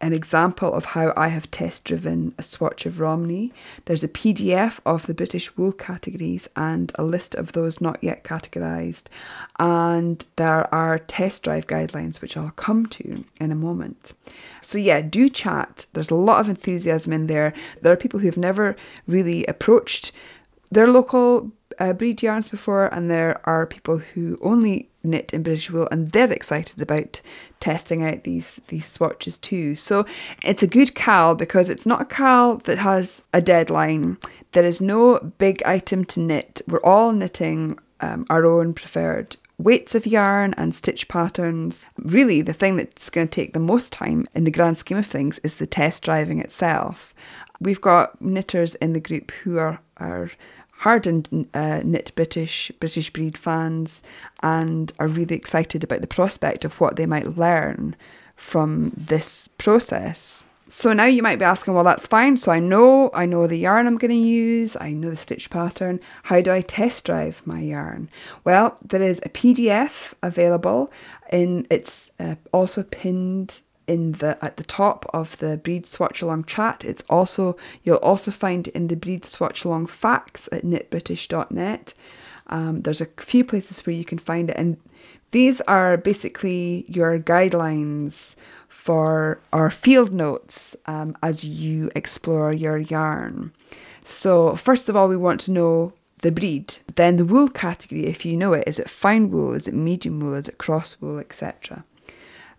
an 0.00 0.12
example 0.12 0.72
of 0.72 0.84
how 0.84 1.12
I 1.16 1.26
have 1.26 1.50
test 1.50 1.82
driven 1.82 2.32
a 2.38 2.44
swatch 2.44 2.86
of 2.86 3.00
Romney. 3.00 3.52
There's 3.86 4.04
a 4.04 4.08
PDF 4.08 4.78
of 4.86 5.06
the 5.06 5.14
British 5.14 5.56
wool 5.56 5.72
categories 5.72 6.46
and 6.54 6.92
a 6.94 7.02
list 7.02 7.34
of 7.34 7.50
those 7.50 7.80
not 7.80 7.98
yet 8.04 8.22
categorised. 8.22 9.06
And 9.58 10.24
there 10.36 10.72
are 10.72 11.00
test 11.00 11.42
drive 11.42 11.66
guidelines, 11.66 12.20
which 12.20 12.36
I'll 12.36 12.50
come 12.50 12.86
to 12.86 13.24
in 13.40 13.50
a 13.50 13.56
moment. 13.56 14.12
So, 14.60 14.78
yeah, 14.78 15.00
do 15.00 15.28
chat. 15.28 15.86
There's 15.92 16.12
a 16.12 16.14
lot 16.14 16.38
of 16.38 16.50
enthusiasm 16.50 17.12
in 17.12 17.26
there. 17.26 17.52
There 17.80 17.92
are 17.92 17.96
people 17.96 18.20
who've 18.20 18.36
never 18.36 18.76
really 19.08 19.44
approached 19.46 20.12
their 20.70 20.86
local 20.86 21.50
uh, 21.78 21.92
breed 21.92 22.22
yarns 22.22 22.48
before, 22.48 22.86
and 22.86 23.10
there 23.10 23.40
are 23.44 23.66
people 23.66 23.98
who 23.98 24.38
only 24.42 24.88
knit 25.04 25.32
in 25.32 25.42
British 25.42 25.70
wool, 25.70 25.88
and 25.90 26.12
they're 26.12 26.32
excited 26.32 26.80
about 26.80 27.20
testing 27.60 28.04
out 28.04 28.24
these 28.24 28.60
these 28.68 28.86
swatches 28.86 29.38
too. 29.38 29.74
So 29.74 30.06
it's 30.44 30.62
a 30.62 30.66
good 30.66 30.94
KAL 30.94 31.34
because 31.34 31.68
it's 31.68 31.86
not 31.86 32.02
a 32.02 32.06
KAL 32.06 32.58
that 32.64 32.78
has 32.78 33.24
a 33.32 33.40
deadline. 33.40 34.18
There 34.52 34.64
is 34.64 34.80
no 34.80 35.18
big 35.38 35.62
item 35.64 36.04
to 36.06 36.20
knit. 36.20 36.62
We're 36.66 36.80
all 36.80 37.12
knitting 37.12 37.78
um, 38.00 38.26
our 38.28 38.44
own 38.44 38.74
preferred 38.74 39.36
weights 39.58 39.94
of 39.94 40.06
yarn 40.06 40.54
and 40.56 40.74
stitch 40.74 41.08
patterns. 41.08 41.84
Really, 41.96 42.42
the 42.42 42.52
thing 42.52 42.76
that's 42.76 43.10
going 43.10 43.28
to 43.28 43.30
take 43.30 43.52
the 43.52 43.60
most 43.60 43.92
time 43.92 44.26
in 44.34 44.44
the 44.44 44.50
grand 44.50 44.76
scheme 44.76 44.98
of 44.98 45.06
things 45.06 45.38
is 45.40 45.56
the 45.56 45.66
test 45.66 46.02
driving 46.02 46.40
itself. 46.40 47.14
We've 47.60 47.80
got 47.80 48.20
knitters 48.20 48.74
in 48.76 48.92
the 48.92 49.00
group 49.00 49.30
who 49.30 49.58
are 49.58 49.80
are 49.98 50.30
hardened 50.82 51.46
uh, 51.54 51.80
knit 51.84 52.10
British 52.16 52.72
British 52.80 53.12
breed 53.12 53.38
fans 53.38 54.02
and 54.42 54.92
are 54.98 55.06
really 55.06 55.36
excited 55.36 55.84
about 55.84 56.00
the 56.00 56.08
prospect 56.08 56.64
of 56.64 56.80
what 56.80 56.96
they 56.96 57.06
might 57.06 57.38
learn 57.38 57.94
from 58.34 58.92
this 58.96 59.48
process. 59.58 60.46
So 60.66 60.92
now 60.92 61.04
you 61.04 61.22
might 61.22 61.38
be 61.38 61.44
asking, 61.44 61.74
well, 61.74 61.84
that's 61.84 62.06
fine. 62.06 62.36
So 62.36 62.50
I 62.50 62.58
know 62.58 63.10
I 63.14 63.26
know 63.26 63.46
the 63.46 63.58
yarn 63.58 63.86
I'm 63.86 63.96
going 63.96 64.10
to 64.10 64.16
use. 64.16 64.76
I 64.80 64.90
know 64.90 65.10
the 65.10 65.16
stitch 65.16 65.50
pattern. 65.50 66.00
How 66.24 66.40
do 66.40 66.50
I 66.50 66.62
test 66.62 67.04
drive 67.04 67.42
my 67.44 67.60
yarn? 67.60 68.08
Well, 68.42 68.76
there 68.82 69.02
is 69.02 69.20
a 69.22 69.28
PDF 69.28 70.14
available, 70.20 70.90
and 71.30 71.64
it's 71.70 72.10
uh, 72.18 72.34
also 72.52 72.82
pinned 72.82 73.60
in 73.86 74.12
the 74.12 74.42
at 74.44 74.56
the 74.56 74.64
top 74.64 75.08
of 75.12 75.36
the 75.38 75.56
breed 75.58 75.86
swatch 75.86 76.22
along 76.22 76.44
chat. 76.44 76.84
It's 76.84 77.02
also 77.08 77.56
you'll 77.84 77.96
also 77.96 78.30
find 78.30 78.68
in 78.68 78.88
the 78.88 78.96
breed 78.96 79.24
swatch 79.24 79.64
along 79.64 79.86
facts 79.86 80.48
at 80.52 80.64
knitbritish.net. 80.64 81.94
Um, 82.48 82.82
there's 82.82 83.00
a 83.00 83.06
few 83.18 83.44
places 83.44 83.84
where 83.86 83.94
you 83.94 84.04
can 84.04 84.18
find 84.18 84.50
it, 84.50 84.56
and 84.56 84.76
these 85.30 85.60
are 85.62 85.96
basically 85.96 86.84
your 86.88 87.18
guidelines 87.18 88.36
for 88.68 89.40
our 89.52 89.70
field 89.70 90.12
notes 90.12 90.76
um, 90.86 91.16
as 91.22 91.44
you 91.44 91.90
explore 91.94 92.52
your 92.52 92.78
yarn. 92.78 93.52
So 94.04 94.56
first 94.56 94.88
of 94.88 94.96
all, 94.96 95.08
we 95.08 95.16
want 95.16 95.40
to 95.42 95.52
know 95.52 95.92
the 96.22 96.32
breed, 96.32 96.76
then 96.94 97.16
the 97.16 97.24
wool 97.24 97.48
category 97.48 98.06
if 98.06 98.24
you 98.24 98.36
know 98.36 98.52
it. 98.54 98.64
Is 98.66 98.78
it 98.78 98.90
fine 98.90 99.30
wool? 99.30 99.54
Is 99.54 99.68
it 99.68 99.74
medium 99.74 100.20
wool? 100.20 100.34
Is 100.34 100.48
it 100.48 100.58
cross 100.58 101.00
wool, 101.00 101.18
etc. 101.18 101.84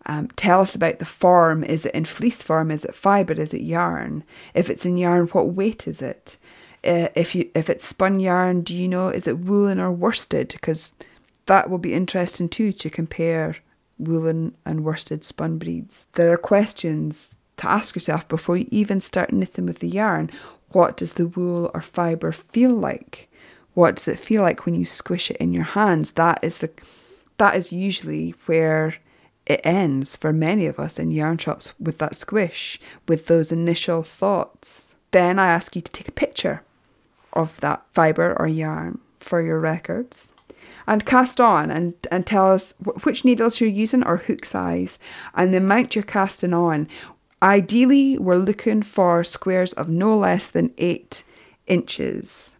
Um, 0.05 0.27
tell 0.35 0.61
us 0.61 0.75
about 0.75 0.99
the 0.99 1.05
form. 1.05 1.63
Is 1.63 1.85
it 1.85 1.95
in 1.95 2.05
fleece 2.05 2.41
form? 2.41 2.71
Is 2.71 2.85
it 2.85 2.95
fibre? 2.95 3.39
Is 3.39 3.53
it 3.53 3.61
yarn? 3.61 4.23
If 4.53 4.69
it's 4.69 4.85
in 4.85 4.97
yarn, 4.97 5.27
what 5.27 5.53
weight 5.53 5.87
is 5.87 6.01
it? 6.01 6.37
Uh, 6.85 7.07
if 7.15 7.33
you 7.33 7.49
if 7.55 7.69
it's 7.69 7.85
spun 7.85 8.19
yarn, 8.19 8.61
do 8.61 8.75
you 8.75 8.87
know 8.87 9.07
is 9.07 9.27
it 9.27 9.39
woolen 9.39 9.79
or 9.79 9.91
worsted? 9.91 10.49
Because 10.49 10.93
that 11.45 11.69
will 11.69 11.77
be 11.77 11.93
interesting 11.93 12.49
too 12.49 12.73
to 12.73 12.89
compare 12.89 13.55
woolen 13.97 14.53
and 14.65 14.83
worsted 14.83 15.23
spun 15.23 15.57
breeds. 15.57 16.07
There 16.13 16.31
are 16.33 16.37
questions 16.37 17.37
to 17.57 17.69
ask 17.69 17.95
yourself 17.95 18.27
before 18.27 18.57
you 18.57 18.67
even 18.71 18.99
start 18.99 19.31
knitting 19.31 19.65
with 19.65 19.79
the 19.79 19.87
yarn. 19.87 20.29
What 20.69 20.97
does 20.97 21.13
the 21.13 21.27
wool 21.27 21.71
or 21.73 21.81
fibre 21.81 22.31
feel 22.31 22.71
like? 22.71 23.29
What 23.75 23.95
does 23.95 24.07
it 24.07 24.19
feel 24.19 24.41
like 24.41 24.65
when 24.65 24.75
you 24.75 24.85
squish 24.85 25.31
it 25.31 25.37
in 25.37 25.53
your 25.53 25.63
hands? 25.63 26.11
That 26.11 26.39
is 26.43 26.57
the 26.57 26.69
that 27.37 27.55
is 27.55 27.71
usually 27.71 28.35
where 28.45 28.95
it 29.45 29.61
ends 29.63 30.15
for 30.15 30.31
many 30.31 30.65
of 30.65 30.79
us 30.79 30.97
in 30.97 31.11
yarn 31.11 31.37
shops 31.37 31.73
with 31.79 31.97
that 31.97 32.15
squish, 32.15 32.79
with 33.07 33.27
those 33.27 33.51
initial 33.51 34.03
thoughts. 34.03 34.95
Then 35.11 35.37
I 35.37 35.47
ask 35.47 35.75
you 35.75 35.81
to 35.81 35.91
take 35.91 36.07
a 36.07 36.13
picture 36.13 36.63
of 37.33 37.59
that 37.59 37.83
fibre 37.91 38.35
or 38.39 38.47
yarn 38.47 38.99
for 39.19 39.41
your 39.41 39.59
records 39.59 40.31
and 40.87 41.05
cast 41.05 41.39
on 41.39 41.71
and, 41.71 41.93
and 42.11 42.25
tell 42.25 42.51
us 42.51 42.73
which 43.03 43.25
needles 43.25 43.59
you're 43.59 43.69
using 43.69 44.03
or 44.03 44.17
hook 44.17 44.45
size 44.45 44.99
and 45.33 45.53
the 45.53 45.57
amount 45.57 45.95
you're 45.95 46.03
casting 46.03 46.53
on. 46.53 46.87
Ideally, 47.41 48.17
we're 48.17 48.35
looking 48.35 48.81
for 48.81 49.23
squares 49.23 49.73
of 49.73 49.89
no 49.89 50.17
less 50.17 50.49
than 50.49 50.73
eight 50.77 51.23
inches. 51.67 52.57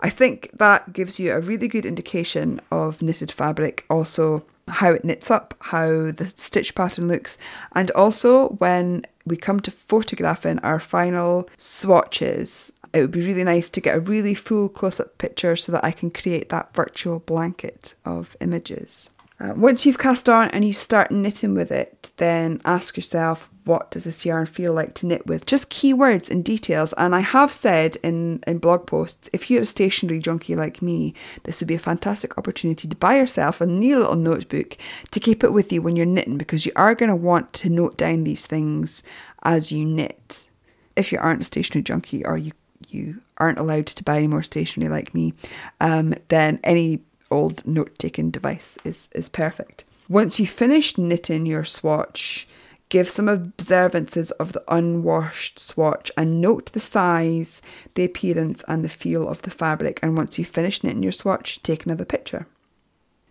I 0.00 0.10
think 0.10 0.50
that 0.54 0.92
gives 0.92 1.18
you 1.18 1.32
a 1.32 1.40
really 1.40 1.68
good 1.68 1.86
indication 1.86 2.60
of 2.70 3.02
knitted 3.02 3.32
fabric. 3.32 3.84
Also, 3.90 4.44
how 4.68 4.92
it 4.92 5.04
knits 5.04 5.30
up, 5.30 5.54
how 5.60 6.10
the 6.10 6.32
stitch 6.34 6.74
pattern 6.74 7.08
looks, 7.08 7.38
and 7.74 7.90
also 7.92 8.48
when 8.58 9.04
we 9.26 9.36
come 9.36 9.60
to 9.60 9.70
photographing 9.70 10.58
our 10.60 10.80
final 10.80 11.48
swatches, 11.56 12.72
it 12.92 13.00
would 13.00 13.10
be 13.10 13.26
really 13.26 13.44
nice 13.44 13.68
to 13.70 13.80
get 13.80 13.96
a 13.96 14.00
really 14.00 14.34
full 14.34 14.68
close 14.68 14.98
up 15.00 15.18
picture 15.18 15.56
so 15.56 15.72
that 15.72 15.84
I 15.84 15.92
can 15.92 16.10
create 16.10 16.48
that 16.48 16.74
virtual 16.74 17.20
blanket 17.20 17.94
of 18.04 18.36
images. 18.40 19.10
Uh, 19.40 19.52
once 19.54 19.86
you've 19.86 19.98
cast 19.98 20.28
on 20.28 20.48
and 20.48 20.64
you 20.64 20.72
start 20.72 21.12
knitting 21.12 21.54
with 21.54 21.70
it, 21.70 22.10
then 22.16 22.60
ask 22.64 22.96
yourself, 22.96 23.48
what 23.68 23.90
does 23.90 24.04
this 24.04 24.24
yarn 24.24 24.46
feel 24.46 24.72
like 24.72 24.94
to 24.94 25.06
knit 25.06 25.26
with? 25.26 25.44
Just 25.44 25.70
keywords 25.70 26.30
and 26.30 26.42
details. 26.42 26.94
And 26.94 27.14
I 27.14 27.20
have 27.20 27.52
said 27.52 27.96
in, 28.02 28.42
in 28.46 28.58
blog 28.58 28.86
posts, 28.86 29.28
if 29.34 29.50
you're 29.50 29.62
a 29.62 29.66
stationery 29.66 30.20
junkie 30.20 30.56
like 30.56 30.80
me, 30.80 31.12
this 31.44 31.60
would 31.60 31.68
be 31.68 31.74
a 31.74 31.78
fantastic 31.78 32.38
opportunity 32.38 32.88
to 32.88 32.96
buy 32.96 33.16
yourself 33.16 33.60
a 33.60 33.66
new 33.66 33.98
little 33.98 34.16
notebook 34.16 34.78
to 35.10 35.20
keep 35.20 35.44
it 35.44 35.52
with 35.52 35.70
you 35.70 35.82
when 35.82 35.96
you're 35.96 36.06
knitting 36.06 36.38
because 36.38 36.64
you 36.64 36.72
are 36.76 36.94
going 36.94 37.10
to 37.10 37.16
want 37.16 37.52
to 37.52 37.68
note 37.68 37.98
down 37.98 38.24
these 38.24 38.46
things 38.46 39.02
as 39.42 39.70
you 39.70 39.84
knit. 39.84 40.48
If 40.96 41.12
you 41.12 41.18
aren't 41.18 41.42
a 41.42 41.44
stationery 41.44 41.82
junkie 41.82 42.24
or 42.24 42.38
you 42.38 42.52
you 42.88 43.20
aren't 43.36 43.58
allowed 43.58 43.86
to 43.86 44.04
buy 44.04 44.16
any 44.16 44.28
more 44.28 44.42
stationery 44.42 44.88
like 44.88 45.12
me, 45.12 45.34
um, 45.80 46.14
then 46.28 46.58
any 46.64 47.00
old 47.30 47.66
note 47.66 47.98
taking 47.98 48.30
device 48.30 48.78
is, 48.84 49.10
is 49.14 49.28
perfect. 49.28 49.84
Once 50.08 50.40
you've 50.40 50.48
finished 50.48 50.96
knitting 50.96 51.44
your 51.44 51.64
swatch, 51.64 52.48
give 52.88 53.08
some 53.08 53.28
observances 53.28 54.30
of 54.32 54.52
the 54.52 54.64
unwashed 54.68 55.58
swatch 55.58 56.10
and 56.16 56.40
note 56.40 56.72
the 56.72 56.80
size, 56.80 57.60
the 57.94 58.04
appearance, 58.04 58.64
and 58.68 58.84
the 58.84 58.88
feel 58.88 59.28
of 59.28 59.42
the 59.42 59.50
fabric. 59.50 60.00
And 60.02 60.16
once 60.16 60.38
you've 60.38 60.48
finished 60.48 60.84
knitting 60.84 61.02
your 61.02 61.12
swatch, 61.12 61.62
take 61.62 61.84
another 61.84 62.04
picture. 62.04 62.46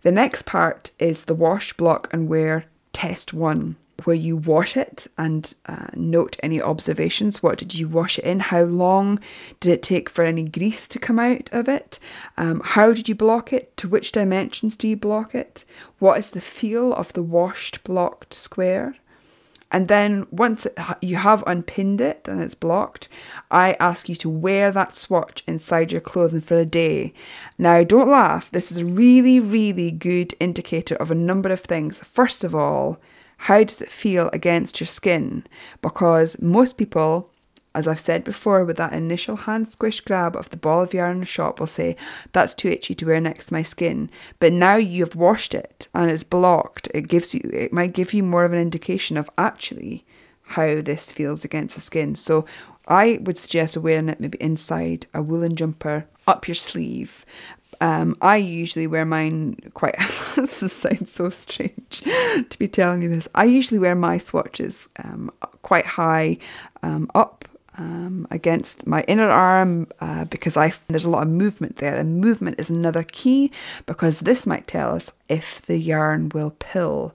The 0.02 0.12
next 0.12 0.46
part 0.46 0.90
is 0.98 1.24
the 1.24 1.34
wash, 1.34 1.72
block, 1.72 2.08
and 2.12 2.28
wear 2.28 2.66
test 2.92 3.32
one 3.32 3.76
where 4.04 4.16
you 4.16 4.36
wash 4.36 4.76
it 4.76 5.06
and 5.18 5.54
uh, 5.66 5.86
note 5.94 6.36
any 6.42 6.62
observations. 6.62 7.42
What 7.42 7.58
did 7.58 7.74
you 7.74 7.88
wash 7.88 8.18
it 8.18 8.24
in? 8.24 8.40
How 8.40 8.62
long 8.62 9.18
did 9.60 9.72
it 9.72 9.82
take 9.82 10.08
for 10.08 10.24
any 10.24 10.44
grease 10.44 10.86
to 10.88 10.98
come 10.98 11.18
out 11.18 11.50
of 11.52 11.68
it? 11.68 11.98
Um, 12.36 12.62
how 12.64 12.92
did 12.92 13.08
you 13.08 13.14
block 13.14 13.52
it? 13.52 13.76
To 13.78 13.88
which 13.88 14.12
dimensions 14.12 14.76
do 14.76 14.86
you 14.86 14.96
block 14.96 15.34
it? 15.34 15.64
What 15.98 16.18
is 16.18 16.30
the 16.30 16.40
feel 16.40 16.92
of 16.94 17.12
the 17.12 17.22
washed 17.22 17.82
blocked 17.82 18.34
square? 18.34 18.94
And 19.70 19.88
then 19.88 20.26
once 20.30 20.66
you 21.02 21.16
have 21.16 21.44
unpinned 21.46 22.00
it 22.00 22.26
and 22.26 22.40
it's 22.40 22.54
blocked, 22.54 23.08
I 23.50 23.74
ask 23.74 24.08
you 24.08 24.14
to 24.16 24.28
wear 24.28 24.72
that 24.72 24.94
swatch 24.94 25.42
inside 25.46 25.92
your 25.92 26.00
clothing 26.00 26.40
for 26.40 26.56
a 26.56 26.64
day. 26.64 27.12
Now, 27.58 27.84
don't 27.84 28.08
laugh, 28.08 28.50
this 28.50 28.72
is 28.72 28.78
a 28.78 28.86
really, 28.86 29.40
really 29.40 29.90
good 29.90 30.34
indicator 30.40 30.94
of 30.96 31.10
a 31.10 31.14
number 31.14 31.50
of 31.50 31.60
things. 31.60 31.98
First 31.98 32.44
of 32.44 32.54
all, 32.54 32.98
how 33.42 33.62
does 33.62 33.82
it 33.82 33.90
feel 33.90 34.30
against 34.32 34.80
your 34.80 34.86
skin? 34.86 35.44
Because 35.82 36.40
most 36.40 36.78
people, 36.78 37.30
as 37.74 37.86
I've 37.86 38.00
said 38.00 38.24
before, 38.24 38.64
with 38.64 38.76
that 38.78 38.92
initial 38.92 39.36
hand 39.36 39.68
squish 39.68 40.00
grab 40.00 40.36
of 40.36 40.50
the 40.50 40.56
ball 40.56 40.82
of 40.82 40.94
yarn 40.94 41.12
in 41.12 41.20
the 41.20 41.26
shop, 41.26 41.60
will 41.60 41.66
say, 41.66 41.96
That's 42.32 42.54
too 42.54 42.68
itchy 42.68 42.94
to 42.94 43.06
wear 43.06 43.20
next 43.20 43.46
to 43.46 43.54
my 43.54 43.62
skin. 43.62 44.10
But 44.40 44.52
now 44.52 44.76
you've 44.76 45.16
washed 45.16 45.54
it 45.54 45.88
and 45.94 46.10
it's 46.10 46.24
blocked, 46.24 46.88
it 46.94 47.08
gives 47.08 47.34
you 47.34 47.48
it 47.52 47.72
might 47.72 47.92
give 47.92 48.12
you 48.12 48.22
more 48.22 48.44
of 48.44 48.52
an 48.52 48.58
indication 48.58 49.16
of 49.16 49.30
actually 49.38 50.04
how 50.42 50.80
this 50.80 51.12
feels 51.12 51.44
against 51.44 51.74
the 51.74 51.80
skin. 51.80 52.14
So 52.14 52.46
I 52.86 53.18
would 53.22 53.36
suggest 53.36 53.76
wearing 53.76 54.08
it 54.08 54.18
maybe 54.18 54.38
inside 54.40 55.06
a 55.12 55.22
woolen 55.22 55.54
jumper, 55.56 56.06
up 56.26 56.48
your 56.48 56.54
sleeve, 56.54 57.24
um, 57.80 58.16
I 58.20 58.36
usually 58.36 58.86
wear 58.86 59.04
mine 59.04 59.56
quite. 59.74 59.96
this 60.36 60.72
sounds 60.72 61.12
so 61.12 61.30
strange 61.30 62.00
to 62.00 62.58
be 62.58 62.66
telling 62.66 63.02
you 63.02 63.08
this. 63.08 63.28
I 63.34 63.44
usually 63.44 63.78
wear 63.78 63.94
my 63.94 64.18
swatches 64.18 64.88
um, 65.02 65.30
quite 65.62 65.86
high 65.86 66.38
um, 66.82 67.10
up 67.14 67.37
um, 67.78 68.26
against 68.30 68.86
my 68.86 69.02
inner 69.06 69.30
arm 69.30 69.86
uh, 70.00 70.24
because 70.24 70.56
I 70.56 70.72
there's 70.88 71.04
a 71.04 71.10
lot 71.10 71.22
of 71.22 71.28
movement 71.28 71.76
there, 71.76 71.96
and 71.96 72.20
movement 72.20 72.58
is 72.58 72.68
another 72.68 73.04
key 73.04 73.50
because 73.86 74.20
this 74.20 74.46
might 74.46 74.66
tell 74.66 74.94
us 74.94 75.10
if 75.28 75.62
the 75.66 75.78
yarn 75.78 76.28
will 76.30 76.50
pill. 76.58 77.14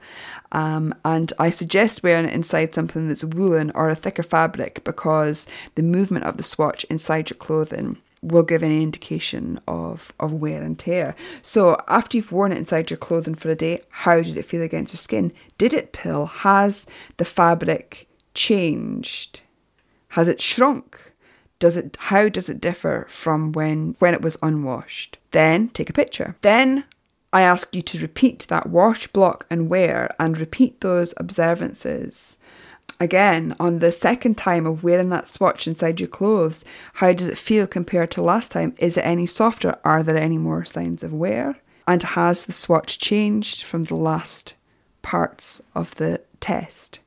Um, 0.51 0.95
and 1.03 1.33
I 1.37 1.49
suggest 1.49 2.03
wearing 2.03 2.25
it 2.25 2.33
inside 2.33 2.73
something 2.73 3.07
that's 3.07 3.23
woolen 3.23 3.71
or 3.75 3.89
a 3.89 3.95
thicker 3.95 4.23
fabric 4.23 4.83
because 4.83 5.47
the 5.75 5.83
movement 5.83 6.25
of 6.25 6.37
the 6.37 6.43
swatch 6.43 6.83
inside 6.85 7.29
your 7.29 7.37
clothing 7.37 7.97
will 8.21 8.43
give 8.43 8.63
any 8.63 8.81
indication 8.81 9.59
of, 9.67 10.13
of 10.19 10.31
wear 10.31 10.63
and 10.63 10.79
tear. 10.79 11.13
So, 11.41 11.77
after 11.89 12.15
you've 12.15 12.31
worn 12.31 12.53
it 12.53 12.57
inside 12.57 12.89
your 12.89 12.97
clothing 12.97 13.35
for 13.35 13.49
a 13.49 13.55
day, 13.55 13.81
how 13.89 14.21
did 14.21 14.37
it 14.37 14.45
feel 14.45 14.61
against 14.61 14.93
your 14.93 14.99
skin? 14.99 15.33
Did 15.57 15.73
it 15.73 15.91
pill? 15.91 16.27
Has 16.27 16.87
the 17.17 17.25
fabric 17.25 18.07
changed? 18.33 19.41
Has 20.13 20.27
it 20.27 20.39
shrunk? 20.39 21.13
Does 21.57 21.75
it 21.75 21.97
how 21.99 22.29
does 22.29 22.47
it 22.47 22.61
differ 22.61 23.07
from 23.09 23.51
when 23.51 23.95
when 23.97 24.13
it 24.13 24.21
was 24.21 24.37
unwashed? 24.43 25.17
Then 25.31 25.69
take 25.69 25.89
a 25.89 25.99
picture. 26.01 26.35
Then 26.41 26.83
I 27.31 27.41
ask 27.41 27.73
you 27.73 27.81
to 27.81 27.99
repeat 27.99 28.45
that 28.49 28.69
wash, 28.69 29.07
block, 29.07 29.47
and 29.49 29.69
wear 29.69 30.13
and 30.19 30.37
repeat 30.37 30.81
those 30.81 31.15
observances 31.17 32.37
again 32.99 33.55
on 33.59 33.79
the 33.79 33.91
second 33.91 34.37
time 34.37 34.67
of 34.67 34.83
wearing 34.83 35.09
that 35.09 35.27
swatch 35.27 35.65
inside 35.65 35.99
your 35.99 36.09
clothes, 36.09 36.63
how 36.93 37.11
does 37.11 37.27
it 37.27 37.37
feel 37.37 37.65
compared 37.65 38.11
to 38.11 38.21
last 38.21 38.51
time? 38.51 38.75
Is 38.77 38.97
it 38.97 39.01
any 39.01 39.25
softer? 39.25 39.75
Are 39.83 40.03
there 40.03 40.15
any 40.15 40.37
more 40.37 40.63
signs 40.63 41.01
of 41.01 41.11
wear? 41.11 41.57
And 41.87 42.03
has 42.03 42.45
the 42.45 42.51
swatch 42.51 42.99
changed 42.99 43.63
from 43.63 43.85
the 43.85 43.95
last 43.95 44.53
parts 45.01 45.59
of 45.73 45.95
the 45.95 46.21
test? 46.39 46.99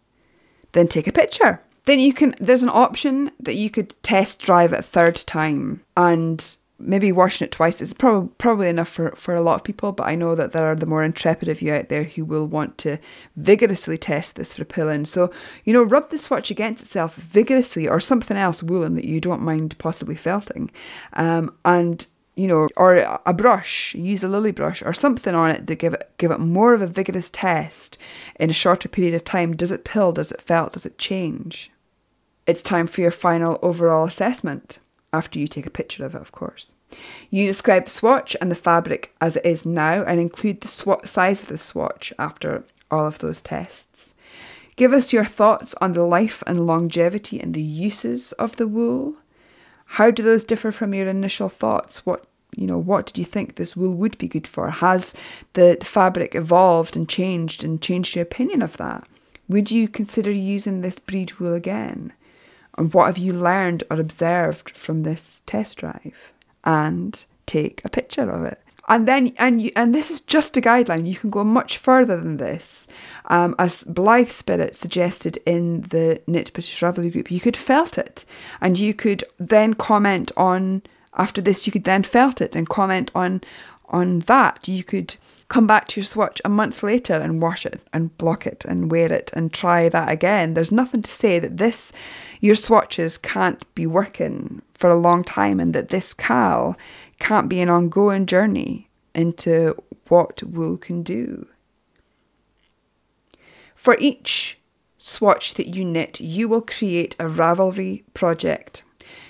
Then 0.72 0.88
take 0.88 1.06
a 1.06 1.12
picture. 1.12 1.60
Then 1.86 2.00
you 2.00 2.12
can, 2.12 2.34
there's 2.38 2.62
an 2.62 2.68
option 2.68 3.30
that 3.40 3.54
you 3.54 3.70
could 3.70 3.94
test 4.02 4.40
drive 4.40 4.72
it 4.72 4.80
a 4.80 4.82
third 4.82 5.16
time 5.16 5.82
and 5.96 6.56
maybe 6.78 7.10
washing 7.10 7.46
it 7.46 7.52
twice 7.52 7.80
is 7.80 7.94
probably 7.94 8.28
probably 8.38 8.68
enough 8.68 8.88
for, 8.88 9.12
for 9.12 9.34
a 9.34 9.40
lot 9.40 9.54
of 9.54 9.64
people, 9.64 9.92
but 9.92 10.06
I 10.06 10.14
know 10.14 10.34
that 10.34 10.52
there 10.52 10.66
are 10.66 10.74
the 10.74 10.86
more 10.86 11.02
intrepid 11.02 11.48
of 11.48 11.62
you 11.62 11.72
out 11.72 11.88
there 11.88 12.04
who 12.04 12.24
will 12.24 12.46
want 12.46 12.76
to 12.78 12.98
vigorously 13.36 13.96
test 13.96 14.36
this 14.36 14.54
for 14.54 14.64
pillin. 14.64 15.06
So, 15.06 15.30
you 15.64 15.72
know, 15.72 15.82
rub 15.82 16.10
the 16.10 16.18
swatch 16.18 16.50
against 16.50 16.82
itself 16.82 17.14
vigorously 17.14 17.88
or 17.88 18.00
something 18.00 18.36
else 18.36 18.62
woolen 18.62 18.94
that 18.94 19.06
you 19.06 19.20
don't 19.20 19.42
mind 19.42 19.78
possibly 19.78 20.16
felting. 20.16 20.70
Um, 21.14 21.54
and 21.64 22.06
you 22.34 22.46
know, 22.46 22.68
or 22.76 22.96
a 23.24 23.32
brush, 23.32 23.94
use 23.94 24.22
a 24.22 24.28
lily 24.28 24.52
brush 24.52 24.82
or 24.82 24.92
something 24.92 25.34
on 25.34 25.50
it 25.52 25.66
to 25.66 25.74
give 25.74 25.94
it 25.94 26.10
give 26.18 26.30
it 26.30 26.38
more 26.38 26.74
of 26.74 26.82
a 26.82 26.86
vigorous 26.86 27.30
test 27.30 27.96
in 28.38 28.50
a 28.50 28.52
shorter 28.52 28.88
period 28.88 29.14
of 29.14 29.24
time. 29.24 29.56
Does 29.56 29.70
it 29.70 29.84
pill? 29.84 30.12
Does 30.12 30.32
it 30.32 30.42
felt? 30.42 30.74
Does 30.74 30.84
it 30.84 30.98
change? 30.98 31.70
It's 32.46 32.62
time 32.62 32.86
for 32.86 33.00
your 33.00 33.10
final 33.10 33.58
overall 33.60 34.06
assessment 34.06 34.78
after 35.12 35.38
you 35.38 35.48
take 35.48 35.66
a 35.66 35.70
picture 35.70 36.04
of 36.04 36.14
it, 36.14 36.20
of 36.20 36.32
course. 36.32 36.72
You 37.30 37.46
describe 37.46 37.84
the 37.84 37.90
swatch 37.90 38.36
and 38.40 38.50
the 38.50 38.54
fabric 38.54 39.14
as 39.20 39.36
it 39.36 39.44
is 39.44 39.66
now 39.66 40.04
and 40.04 40.20
include 40.20 40.60
the 40.60 40.68
size 41.04 41.42
of 41.42 41.48
the 41.48 41.58
swatch 41.58 42.12
after 42.18 42.64
all 42.90 43.06
of 43.06 43.18
those 43.18 43.40
tests. 43.40 44.14
Give 44.76 44.92
us 44.92 45.12
your 45.12 45.24
thoughts 45.24 45.74
on 45.80 45.92
the 45.92 46.04
life 46.04 46.42
and 46.46 46.66
longevity 46.66 47.40
and 47.40 47.54
the 47.54 47.62
uses 47.62 48.32
of 48.32 48.56
the 48.56 48.68
wool. 48.68 49.16
How 49.86 50.10
do 50.10 50.22
those 50.22 50.44
differ 50.44 50.70
from 50.70 50.94
your 50.94 51.08
initial 51.08 51.48
thoughts? 51.48 52.04
What 52.04 52.26
you 52.54 52.66
know, 52.66 52.78
what 52.78 53.06
did 53.06 53.18
you 53.18 53.24
think 53.24 53.56
this 53.56 53.76
wool 53.76 53.94
would 53.94 54.16
be 54.18 54.28
good 54.28 54.46
for? 54.46 54.70
Has 54.70 55.14
the 55.54 55.76
fabric 55.82 56.34
evolved 56.34 56.96
and 56.96 57.08
changed 57.08 57.64
and 57.64 57.82
changed 57.82 58.14
your 58.14 58.22
opinion 58.22 58.62
of 58.62 58.76
that? 58.76 59.06
Would 59.48 59.70
you 59.70 59.88
consider 59.88 60.30
using 60.30 60.80
this 60.80 60.98
breed 60.98 61.38
wool 61.38 61.54
again? 61.54 62.12
And 62.78 62.92
what 62.92 63.06
have 63.06 63.18
you 63.18 63.32
learned 63.32 63.84
or 63.90 63.98
observed 63.98 64.76
from 64.76 65.02
this 65.02 65.42
test 65.46 65.78
drive? 65.78 66.32
And 66.64 67.24
take 67.46 67.84
a 67.84 67.88
picture 67.88 68.28
of 68.28 68.44
it. 68.44 68.60
And 68.88 69.08
then, 69.08 69.32
and 69.38 69.60
you, 69.60 69.72
and 69.74 69.94
this 69.94 70.10
is 70.10 70.20
just 70.20 70.56
a 70.56 70.60
guideline. 70.60 71.06
You 71.06 71.16
can 71.16 71.30
go 71.30 71.42
much 71.42 71.78
further 71.78 72.16
than 72.16 72.36
this. 72.36 72.86
Um, 73.26 73.56
as 73.58 73.82
Blythe 73.84 74.30
Spirit 74.30 74.76
suggested 74.76 75.38
in 75.44 75.82
the 75.82 76.20
Knit 76.28 76.52
British 76.52 76.80
Ravelry 76.80 77.12
group, 77.12 77.30
you 77.30 77.40
could 77.40 77.56
felt 77.56 77.98
it, 77.98 78.24
and 78.60 78.78
you 78.78 78.94
could 78.94 79.24
then 79.38 79.74
comment 79.74 80.30
on. 80.36 80.82
After 81.18 81.40
this, 81.40 81.66
you 81.66 81.72
could 81.72 81.84
then 81.84 82.02
felt 82.02 82.42
it 82.42 82.54
and 82.54 82.68
comment 82.68 83.10
on 83.14 83.40
on 83.88 84.20
that. 84.20 84.66
You 84.68 84.84
could 84.84 85.16
come 85.48 85.66
back 85.66 85.88
to 85.88 86.00
your 86.00 86.04
swatch 86.04 86.40
a 86.44 86.48
month 86.48 86.82
later 86.82 87.14
and 87.14 87.40
wash 87.40 87.64
it 87.66 87.82
and 87.92 88.16
block 88.18 88.46
it 88.46 88.64
and 88.64 88.90
wear 88.90 89.12
it 89.12 89.30
and 89.32 89.52
try 89.52 89.88
that 89.88 90.10
again. 90.10 90.54
There's 90.54 90.72
nothing 90.72 91.02
to 91.02 91.10
say 91.10 91.38
that 91.38 91.56
this 91.56 91.92
your 92.40 92.54
swatches 92.54 93.18
can't 93.18 93.64
be 93.74 93.86
working 93.86 94.62
for 94.74 94.90
a 94.90 94.98
long 94.98 95.24
time 95.24 95.60
and 95.60 95.74
that 95.74 95.88
this 95.88 96.12
cal 96.12 96.76
can't 97.18 97.48
be 97.48 97.60
an 97.60 97.70
ongoing 97.70 98.26
journey 98.26 98.88
into 99.14 99.74
what 100.08 100.42
wool 100.42 100.76
can 100.76 101.02
do. 101.02 101.46
For 103.74 103.96
each 103.98 104.58
swatch 104.98 105.54
that 105.54 105.74
you 105.74 105.84
knit, 105.84 106.20
you 106.20 106.48
will 106.48 106.60
create 106.60 107.14
a 107.18 107.24
Ravelry 107.24 108.02
project. 108.14 108.82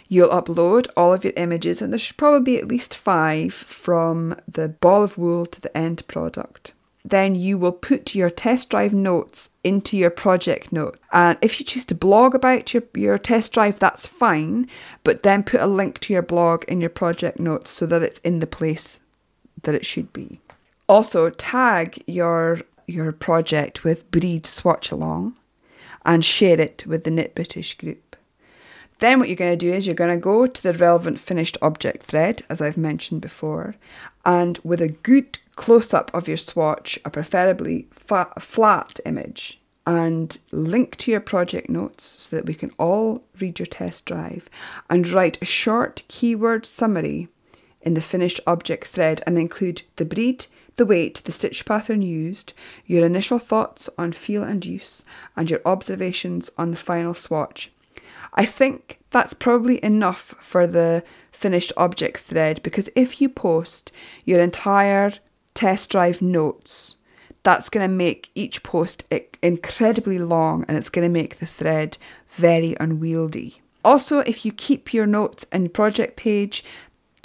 You'll 0.09 0.31
upload 0.31 0.87
all 0.97 1.13
of 1.13 1.25
your 1.25 1.33
images, 1.37 1.83
and 1.83 1.93
there 1.93 1.99
should 1.99 2.17
probably 2.17 2.41
be 2.55 2.59
at 2.59 2.69
least 2.69 2.95
five 2.95 3.53
from 3.53 4.37
the 4.47 4.69
ball 4.69 5.03
of 5.03 5.19
wool 5.19 5.47
to 5.47 5.61
the 5.61 5.77
end 5.77 6.07
product. 6.07 6.73
then 7.09 7.37
you 7.37 7.57
will 7.57 7.73
put 7.73 8.15
your 8.15 8.31
test 8.31 8.71
drive 8.71 8.93
notes 8.93 9.51
into 9.63 9.97
your 9.97 10.11
project 10.11 10.73
note. 10.73 10.99
And 11.13 11.39
if 11.41 11.61
you 11.61 11.65
choose 11.67 11.85
to 11.87 11.95
blog 11.95 12.35
about 12.35 12.75
your, 12.75 12.83
your 12.95 13.17
test 13.17 13.53
drive, 13.53 13.79
that's 13.79 14.07
fine, 14.09 14.69
but 15.05 15.23
then 15.23 15.45
put 15.45 15.61
a 15.61 15.67
link 15.67 16.01
to 16.01 16.13
your 16.13 16.23
blog 16.23 16.65
in 16.65 16.81
your 16.81 16.91
project 16.91 17.39
notes 17.39 17.71
so 17.71 17.87
that 17.87 18.03
it's 18.03 18.19
in 18.21 18.41
the 18.41 18.47
place 18.47 19.01
that 19.63 19.75
it 19.75 19.87
should 19.87 20.13
be. 20.13 20.41
Also, 20.89 21.31
tag 21.31 22.03
your 22.07 22.61
your 22.89 23.11
project 23.11 23.83
with 23.83 24.09
Breed 24.13 24.47
Swatch 24.47 24.93
Along 24.93 25.35
and 26.05 26.25
share 26.25 26.61
it 26.61 26.85
with 26.87 27.03
the 27.03 27.11
Knit 27.11 27.35
British 27.35 27.77
group. 27.77 28.06
Then 28.99 29.19
what 29.19 29.29
you're 29.29 29.37
going 29.37 29.53
to 29.53 29.57
do 29.57 29.73
is 29.73 29.87
you're 29.87 29.95
going 29.95 30.17
to 30.17 30.23
go 30.23 30.47
to 30.47 30.63
the 30.63 30.73
relevant 30.73 31.21
finished 31.21 31.59
object 31.61 32.03
thread, 32.03 32.43
as 32.49 32.61
I've 32.61 32.79
mentioned 32.79 33.21
before, 33.21 33.75
and 34.25 34.59
with 34.65 34.81
a 34.81 34.89
good 34.89 35.39
close 35.55 35.93
up 35.93 36.11
of 36.15 36.29
your 36.29 36.37
swatch, 36.37 36.99
a 37.05 37.11
preferably 37.11 37.89
flat 38.39 39.01
image, 39.05 39.61
and 39.87 40.39
link 40.51 40.97
to 40.97 41.11
your 41.11 41.21
project 41.21 41.69
notes 41.69 42.05
so 42.05 42.37
that 42.37 42.47
we 42.47 42.55
can 42.55 42.73
all 42.79 43.23
read 43.39 43.59
your 43.59 43.67
test 43.67 44.05
drive, 44.07 44.49
and 44.89 45.09
write 45.09 45.39
a 45.43 45.45
short 45.45 46.03
keyword 46.09 46.65
summary 46.65 47.29
in 47.83 47.95
the 47.95 48.01
finished 48.01 48.41
object 48.47 48.89
thread 48.89 49.23
and 49.27 49.39
include 49.39 49.83
the 49.97 50.05
breed, 50.05 50.47
the 50.77 50.87
weight, 50.87 51.23
the 51.25 51.33
stitch 51.33 51.65
pattern 51.65 52.03
used, 52.03 52.53
your 52.87 53.07
initial 53.07 53.39
thoughts 53.39 53.89
on 53.97 54.13
feel 54.13 54.43
and 54.43 54.67
use, 54.67 55.05
and 55.37 55.51
your 55.51 55.61
observations 55.65 56.51
on 56.59 56.71
the 56.71 56.77
final 56.77 57.15
swatch. 57.15 57.71
I 58.37 58.45
think 58.45 59.01
that's 59.11 59.35
probably 59.35 59.83
enough 59.83 60.35
for 60.41 60.67
the 60.67 61.03
finished 61.33 61.73
object 61.77 62.19
thread 62.19 62.63
because 62.63 62.89
if 62.95 63.21
you 63.21 63.29
post 63.29 63.93
your 64.25 64.41
entire 64.41 65.13
test 65.55 65.91
drive 65.91 66.21
notes, 66.21 66.97
that's 67.43 67.69
going 67.69 67.89
to 67.89 67.95
make 67.95 68.31
each 68.35 68.63
post 68.63 69.05
incredibly 69.43 70.19
long 70.19 70.65
and 70.69 70.77
it's 70.77 70.89
going 70.89 71.07
to 71.07 71.13
make 71.13 71.39
the 71.39 71.47
thread 71.47 71.97
very 72.29 72.77
unwieldy. 72.81 73.61
Also, 73.85 74.19
if 74.21 74.45
you 74.45 74.53
keep 74.53 74.93
your 74.93 75.07
notes 75.07 75.47
in 75.53 75.69
project 75.69 76.17
page, 76.17 76.65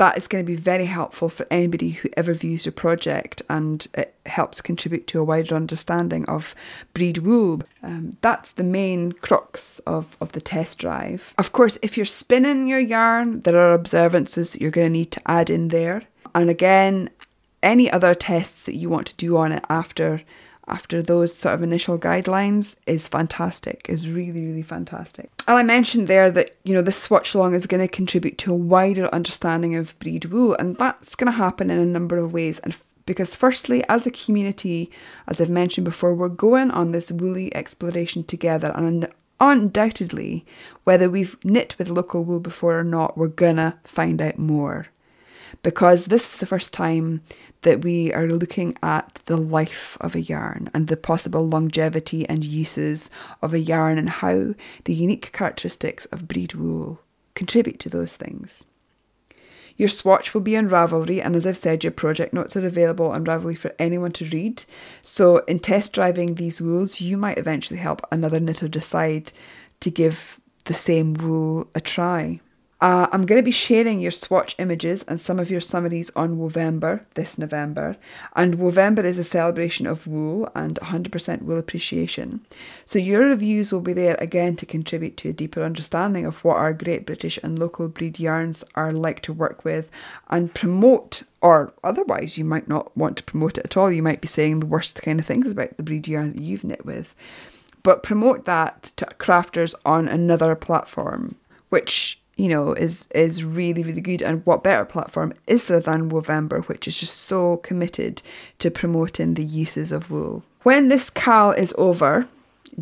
that 0.02 0.18
is 0.18 0.28
going 0.28 0.44
to 0.44 0.52
be 0.52 0.56
very 0.56 0.86
helpful 0.86 1.30
for 1.30 1.46
anybody 1.52 1.92
who 1.92 2.10
ever 2.18 2.34
views 2.34 2.66
your 2.66 2.72
project 2.72 3.44
and 3.48 3.86
it 3.94 4.16
helps 4.26 4.60
contribute 4.60 5.06
to 5.06 5.20
a 5.20 5.24
wider 5.24 5.54
understanding 5.56 6.28
of 6.28 6.56
breed 6.96 7.20
wool. 7.20 7.62
Um, 7.84 8.18
that's 8.22 8.54
the 8.54 8.64
main 8.64 9.12
crux 9.12 9.78
of, 9.86 10.18
of 10.20 10.32
the 10.32 10.42
test 10.42 10.80
drive. 10.80 11.36
Of 11.38 11.52
course, 11.52 11.78
if 11.84 11.98
you're 11.98 12.08
spinning 12.08 12.68
your 12.68 12.80
yarn, 12.80 13.42
there 13.42 13.60
are 13.60 13.76
observances 13.76 14.54
that 14.54 14.62
you're 14.62 14.72
going 14.72 14.88
to 14.88 15.00
need 15.00 15.12
to 15.12 15.22
add 15.28 15.52
in 15.52 15.68
there. 15.68 16.02
And 16.34 16.50
again, 16.50 17.12
any 17.62 17.92
other 17.92 18.16
tests 18.16 18.64
that 18.64 18.78
you 18.78 18.90
want 18.90 19.06
to 19.06 19.16
do 19.18 19.38
on 19.38 19.52
it 19.52 19.64
after 19.70 20.24
after 20.68 21.02
those 21.02 21.34
sort 21.34 21.56
of 21.56 21.64
initial 21.64 21.98
guidelines 21.98 22.76
is 22.86 23.08
fantastic, 23.08 23.86
is 23.90 24.10
really, 24.10 24.46
really 24.46 24.62
fantastic. 24.62 25.30
And 25.48 25.58
I 25.58 25.64
mentioned 25.64 26.08
there 26.08 26.32
that, 26.32 26.56
you 26.64 26.74
know, 26.74 26.82
this 26.82 26.98
swatch 26.98 27.34
along 27.34 27.56
is 27.56 27.66
going 27.66 27.82
to 27.82 27.88
contribute 27.88 28.38
to 28.40 28.54
a 28.54 28.56
wider 28.56 29.14
understanding 29.14 29.76
of 29.76 29.98
breed 30.00 30.26
wool, 30.26 30.56
and 30.56 30.78
that's 30.78 31.16
going 31.16 31.32
to 31.32 31.38
happen 31.38 31.70
in 31.70 31.80
a 31.80 31.86
number 31.86 32.18
of 32.18 32.34
ways. 32.34 32.60
And 32.60 32.76
because, 33.06 33.36
firstly, 33.36 33.84
as 33.90 34.06
a 34.06 34.12
community, 34.12 34.92
as 35.28 35.42
I've 35.42 35.50
mentioned 35.50 35.86
before, 35.86 36.14
we're 36.14 36.30
going 36.30 36.72
on 36.72 36.92
this 36.92 37.12
woolly 37.12 37.54
exploration 37.56 38.24
together, 38.24 38.72
and 38.76 39.10
undoubtedly, 39.40 40.46
whether 40.84 41.10
we've 41.10 41.36
knit 41.44 41.76
with 41.80 41.90
local 41.90 42.24
wool 42.24 42.40
before 42.40 42.80
or 42.80 42.84
not, 42.84 43.18
we're 43.18 43.28
gonna 43.28 43.78
find 43.84 44.22
out 44.22 44.38
more 44.38 44.88
because 45.64 46.06
this 46.06 46.34
is 46.34 46.40
the 46.40 46.46
first 46.46 46.74
time 46.74 47.22
that 47.62 47.84
we 47.84 48.12
are 48.14 48.28
looking 48.28 48.78
at 48.82 49.20
the 49.26 49.38
life 49.38 49.98
of 50.02 50.16
a 50.16 50.22
yarn 50.22 50.70
and 50.74 50.88
the 50.88 50.98
possible 50.98 51.48
longevity 51.48 52.28
and 52.28 52.44
uses 52.44 53.10
of 53.42 53.54
a 53.54 53.60
yarn 53.60 53.98
and 53.98 54.10
how 54.10 54.54
the 54.86 54.94
unique 54.94 55.32
characteristics 55.32 56.06
of 56.06 56.28
breed 56.28 56.54
wool 56.54 57.00
contribute 57.36 57.80
to 57.80 57.90
those 57.90 58.16
things. 58.16 58.66
Your 59.78 59.90
swatch 59.90 60.34
will 60.34 60.42
be 60.42 60.58
on 60.58 60.70
Ravelry, 60.70 61.24
and 61.24 61.36
as 61.36 61.48
I've 61.48 61.58
said, 61.58 61.84
your 61.84 61.92
project 61.92 62.34
notes 62.34 62.56
are 62.56 62.66
available 62.66 63.08
on 63.08 63.26
Ravelry 63.26 63.58
for 63.58 63.74
anyone 63.80 64.12
to 64.12 64.26
read. 64.26 64.64
So, 65.02 65.38
in 65.46 65.60
test 65.60 65.94
driving 65.94 66.36
these 66.36 66.62
wools, 66.62 67.02
you 67.02 67.18
might 67.18 67.38
eventually 67.38 67.80
help 67.80 68.02
another 68.12 68.40
knitter 68.40 68.68
decide 68.68 69.32
to 69.80 69.90
give 69.90 70.40
the 70.66 70.74
same 70.74 71.14
wool 71.16 71.68
a 71.74 71.82
try. 71.82 72.42
Uh, 72.82 73.06
I'm 73.12 73.28
going 73.28 73.38
to 73.38 73.46
be 73.46 73.52
sharing 73.52 74.02
your 74.02 74.10
swatch 74.10 74.56
images 74.58 75.04
and 75.04 75.22
some 75.22 75.40
of 75.40 75.52
your 75.52 75.62
summaries 75.62 76.10
on 76.16 76.40
Wovember 76.40 77.02
this 77.14 77.38
November. 77.38 77.96
And 78.36 78.58
Wovember 78.58 79.04
is 79.04 79.20
a 79.20 79.24
celebration 79.24 79.86
of 79.86 80.08
wool 80.08 80.50
and 80.56 80.80
100% 80.82 81.44
wool 81.44 81.60
appreciation. 81.60 82.44
So 82.86 82.98
your 82.98 83.22
reviews 83.22 83.72
will 83.72 83.82
be 83.82 83.94
there 83.94 84.16
again 84.18 84.56
to 84.56 84.66
contribute 84.66 85.16
to 85.18 85.30
a 85.30 85.34
deeper 85.34 85.64
understanding 85.64 86.26
of 86.26 86.44
what 86.44 86.58
our 86.58 86.74
great 86.74 87.06
British 87.06 87.38
and 87.44 87.60
local 87.60 87.88
breed 87.88 88.20
yarns 88.20 88.64
are 88.74 88.92
like 88.92 89.22
to 89.22 89.34
work 89.34 89.64
with 89.64 89.92
and 90.32 90.54
promote 90.54 91.22
or 91.40 91.74
otherwise 91.84 92.38
you 92.38 92.46
might 92.46 92.68
not 92.68 92.96
want 92.98 93.18
to 93.18 93.24
promote 93.24 93.60
it 93.60 93.66
at 93.66 93.78
all. 93.78 93.92
You 93.92 94.04
might 94.04 94.22
be 94.22 94.28
saying 94.28 94.60
the 94.60 94.66
worst 94.66 95.02
kind 95.04 95.20
of 95.20 95.26
things 95.26 95.48
about 95.48 95.78
the 95.78 95.84
breed 95.84 96.08
yarn 96.08 96.34
that 96.34 96.42
you've 96.42 96.64
knit 96.64 96.86
with. 96.86 97.14
But 97.84 98.04
promote 98.04 98.46
that 98.46 98.92
to 98.98 99.06
crafters 99.20 99.76
on 99.86 100.08
another 100.08 100.56
platform, 100.56 101.36
which 101.70 102.21
you 102.42 102.50
know, 102.50 102.74
is 102.74 103.08
is 103.14 103.44
really 103.44 103.84
really 103.84 104.02
good. 104.02 104.24
And 104.24 104.44
what 104.48 104.64
better 104.64 104.84
platform 104.84 105.32
is 105.46 105.68
there 105.68 105.80
than 105.80 106.10
Wovember, 106.10 106.68
which 106.68 106.88
is 106.88 106.98
just 106.98 107.16
so 107.16 107.58
committed 107.58 108.24
to 108.58 108.72
promoting 108.72 109.36
the 109.36 109.44
uses 109.44 109.92
of 109.92 110.10
wool. 110.10 110.44
When 110.64 110.90
this 110.90 111.12
KAL 111.12 111.52
is 111.52 111.72
over, 111.78 112.28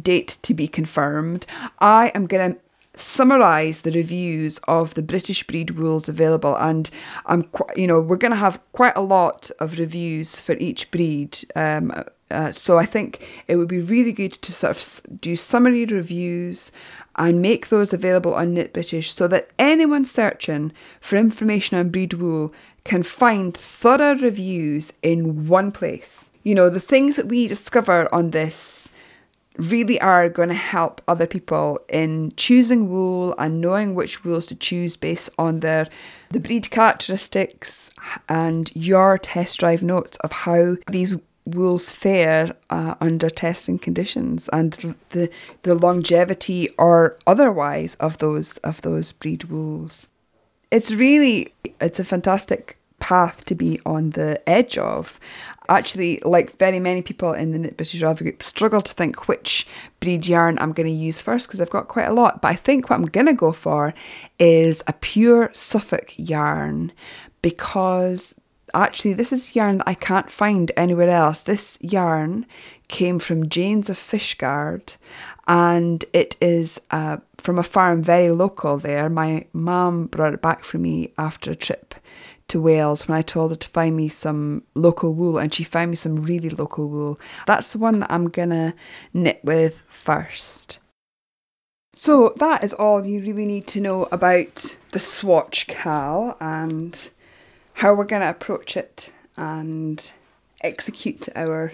date 0.01 0.37
to 0.43 0.53
be 0.53 0.67
confirmed, 0.67 1.45
I 1.79 2.13
am 2.15 2.25
going 2.25 2.53
to 2.53 2.59
summarize 2.95 3.81
the 3.81 3.91
reviews 3.91 4.59
of 4.59 4.93
the 4.93 5.01
British 5.01 5.45
breed 5.45 5.71
wools 5.71 6.07
available 6.07 6.55
and 6.55 6.89
I'm 7.25 7.49
you 7.75 7.87
know 7.87 7.99
we're 8.01 8.17
going 8.17 8.31
to 8.31 8.37
have 8.37 8.59
quite 8.73 8.95
a 8.95 9.01
lot 9.01 9.51
of 9.59 9.79
reviews 9.79 10.35
for 10.35 10.53
each 10.53 10.91
breed 10.91 11.37
um, 11.55 11.93
uh, 12.31 12.51
so 12.51 12.77
I 12.77 12.85
think 12.85 13.25
it 13.47 13.55
would 13.55 13.69
be 13.69 13.79
really 13.79 14.11
good 14.11 14.33
to 14.33 14.51
sort 14.51 14.75
of 14.75 15.21
do 15.21 15.35
summary 15.35 15.85
reviews 15.85 16.71
and 17.15 17.41
make 17.41 17.69
those 17.69 17.93
available 17.93 18.33
on 18.33 18.53
Knit 18.53 18.73
British 18.73 19.13
so 19.13 19.27
that 19.27 19.49
anyone 19.59 20.05
searching 20.05 20.71
for 21.01 21.17
information 21.17 21.77
on 21.77 21.89
breed 21.89 22.13
wool 22.13 22.53
can 22.83 23.03
find 23.03 23.55
thorough 23.55 24.15
reviews 24.15 24.93
in 25.01 25.47
one 25.47 25.71
place. 25.71 26.29
You 26.43 26.55
know, 26.55 26.69
the 26.69 26.79
things 26.79 27.17
that 27.17 27.27
we 27.27 27.47
discover 27.47 28.13
on 28.13 28.31
this 28.31 28.89
really 29.57 29.99
are 29.99 30.29
going 30.29 30.49
to 30.49 30.55
help 30.55 31.01
other 31.07 31.27
people 31.27 31.79
in 31.89 32.31
choosing 32.37 32.89
wool 32.89 33.35
and 33.37 33.59
knowing 33.59 33.93
which 33.93 34.23
wools 34.23 34.45
to 34.45 34.55
choose 34.55 34.95
based 34.95 35.29
on 35.37 35.59
their 35.59 35.87
the 36.29 36.39
breed 36.39 36.69
characteristics 36.71 37.89
and 38.29 38.71
your 38.73 39.17
test 39.17 39.59
drive 39.59 39.83
notes 39.83 40.17
of 40.17 40.31
how 40.31 40.77
these 40.89 41.15
wools 41.55 41.91
fare 41.91 42.55
uh, 42.69 42.95
under 43.01 43.29
testing 43.29 43.79
conditions 43.79 44.49
and 44.49 44.95
the 45.09 45.29
the 45.63 45.75
longevity 45.75 46.69
or 46.77 47.17
otherwise 47.27 47.95
of 47.95 48.17
those 48.19 48.57
of 48.57 48.81
those 48.81 49.11
breed 49.11 49.45
wools. 49.45 50.07
It's 50.71 50.91
really 50.91 51.53
it's 51.79 51.99
a 51.99 52.03
fantastic 52.03 52.79
path 52.99 53.45
to 53.45 53.55
be 53.55 53.79
on 53.85 54.11
the 54.11 54.41
edge 54.47 54.77
of. 54.77 55.19
Actually, 55.67 56.19
like 56.25 56.57
very 56.57 56.79
many 56.79 57.01
people 57.01 57.31
in 57.31 57.51
the 57.51 57.59
Knit 57.59 57.77
British 57.77 58.01
Ravelry 58.01 58.23
group, 58.23 58.43
struggle 58.43 58.81
to 58.81 58.93
think 58.93 59.27
which 59.27 59.67
breed 59.99 60.27
yarn 60.27 60.57
I'm 60.59 60.73
going 60.73 60.87
to 60.87 60.91
use 60.91 61.21
first 61.21 61.47
because 61.47 61.61
I've 61.61 61.69
got 61.69 61.87
quite 61.87 62.07
a 62.07 62.13
lot. 62.13 62.41
But 62.41 62.49
I 62.49 62.55
think 62.55 62.89
what 62.89 62.97
I'm 62.97 63.05
going 63.05 63.27
to 63.27 63.33
go 63.33 63.51
for 63.51 63.93
is 64.39 64.83
a 64.87 64.93
pure 64.93 65.51
Suffolk 65.53 66.13
yarn 66.17 66.91
because 67.41 68.35
actually, 68.73 69.13
this 69.13 69.31
is 69.31 69.55
yarn 69.55 69.79
that 69.79 69.87
I 69.87 69.93
can't 69.93 70.31
find 70.31 70.71
anywhere 70.77 71.09
else. 71.09 71.41
This 71.41 71.77
yarn 71.81 72.45
came 72.87 73.19
from 73.19 73.49
Jane's 73.49 73.89
of 73.89 73.97
Fishguard 73.97 74.95
and 75.47 76.05
it 76.13 76.35
is 76.41 76.79
uh, 76.91 77.17
from 77.37 77.57
a 77.57 77.63
farm 77.63 78.03
very 78.03 78.31
local 78.31 78.77
there. 78.77 79.09
My 79.09 79.45
mum 79.53 80.07
brought 80.07 80.33
it 80.33 80.41
back 80.41 80.63
for 80.63 80.77
me 80.77 81.13
after 81.17 81.51
a 81.51 81.55
trip 81.55 81.95
to 82.49 82.61
Wales 82.61 83.07
when 83.07 83.17
I 83.17 83.21
told 83.21 83.51
her 83.51 83.57
to 83.57 83.67
find 83.69 83.95
me 83.95 84.09
some 84.09 84.63
local 84.75 85.13
wool 85.13 85.37
and 85.37 85.53
she 85.53 85.63
found 85.63 85.91
me 85.91 85.95
some 85.95 86.23
really 86.23 86.49
local 86.49 86.87
wool. 86.87 87.19
That's 87.47 87.71
the 87.71 87.79
one 87.79 87.99
that 87.99 88.11
I'm 88.11 88.29
gonna 88.29 88.73
knit 89.13 89.39
with 89.43 89.81
first. 89.87 90.79
So 91.93 92.33
that 92.37 92.63
is 92.63 92.73
all 92.73 93.05
you 93.05 93.21
really 93.21 93.45
need 93.45 93.67
to 93.67 93.81
know 93.81 94.07
about 94.11 94.77
the 94.91 94.99
swatch 94.99 95.67
KAL 95.67 96.37
and 96.39 97.09
how 97.79 97.93
we're 97.93 98.03
going 98.03 98.21
to 98.21 98.29
approach 98.29 98.75
it 98.75 99.09
and 99.37 100.11
execute 100.59 101.29
our 101.33 101.71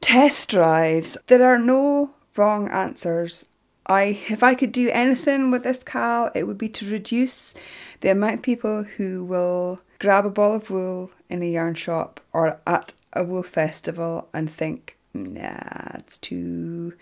test 0.00 0.50
drives. 0.50 1.16
There 1.28 1.44
are 1.44 1.56
no 1.56 2.10
wrong 2.36 2.68
answers. 2.68 3.46
I 3.86 4.18
if 4.28 4.42
I 4.42 4.56
could 4.56 4.72
do 4.72 4.90
anything 4.90 5.52
with 5.52 5.62
this 5.62 5.84
KAL, 5.84 6.32
it 6.34 6.48
would 6.48 6.58
be 6.58 6.68
to 6.70 6.90
reduce 6.90 7.54
the 8.00 8.10
amount 8.10 8.34
of 8.34 8.42
people 8.42 8.82
who 8.82 9.22
will 9.22 9.78
grab 10.00 10.26
a 10.26 10.30
ball 10.30 10.56
of 10.56 10.68
wool 10.68 11.12
in 11.28 11.44
a 11.44 11.52
yarn 11.52 11.74
shop 11.74 12.20
or 12.32 12.58
at 12.66 12.92
a 13.12 13.22
wool 13.22 13.44
festival 13.44 14.26
and 14.34 14.50
think, 14.50 14.98
nah, 15.14 15.94
it's 15.94 16.18
too 16.18 16.94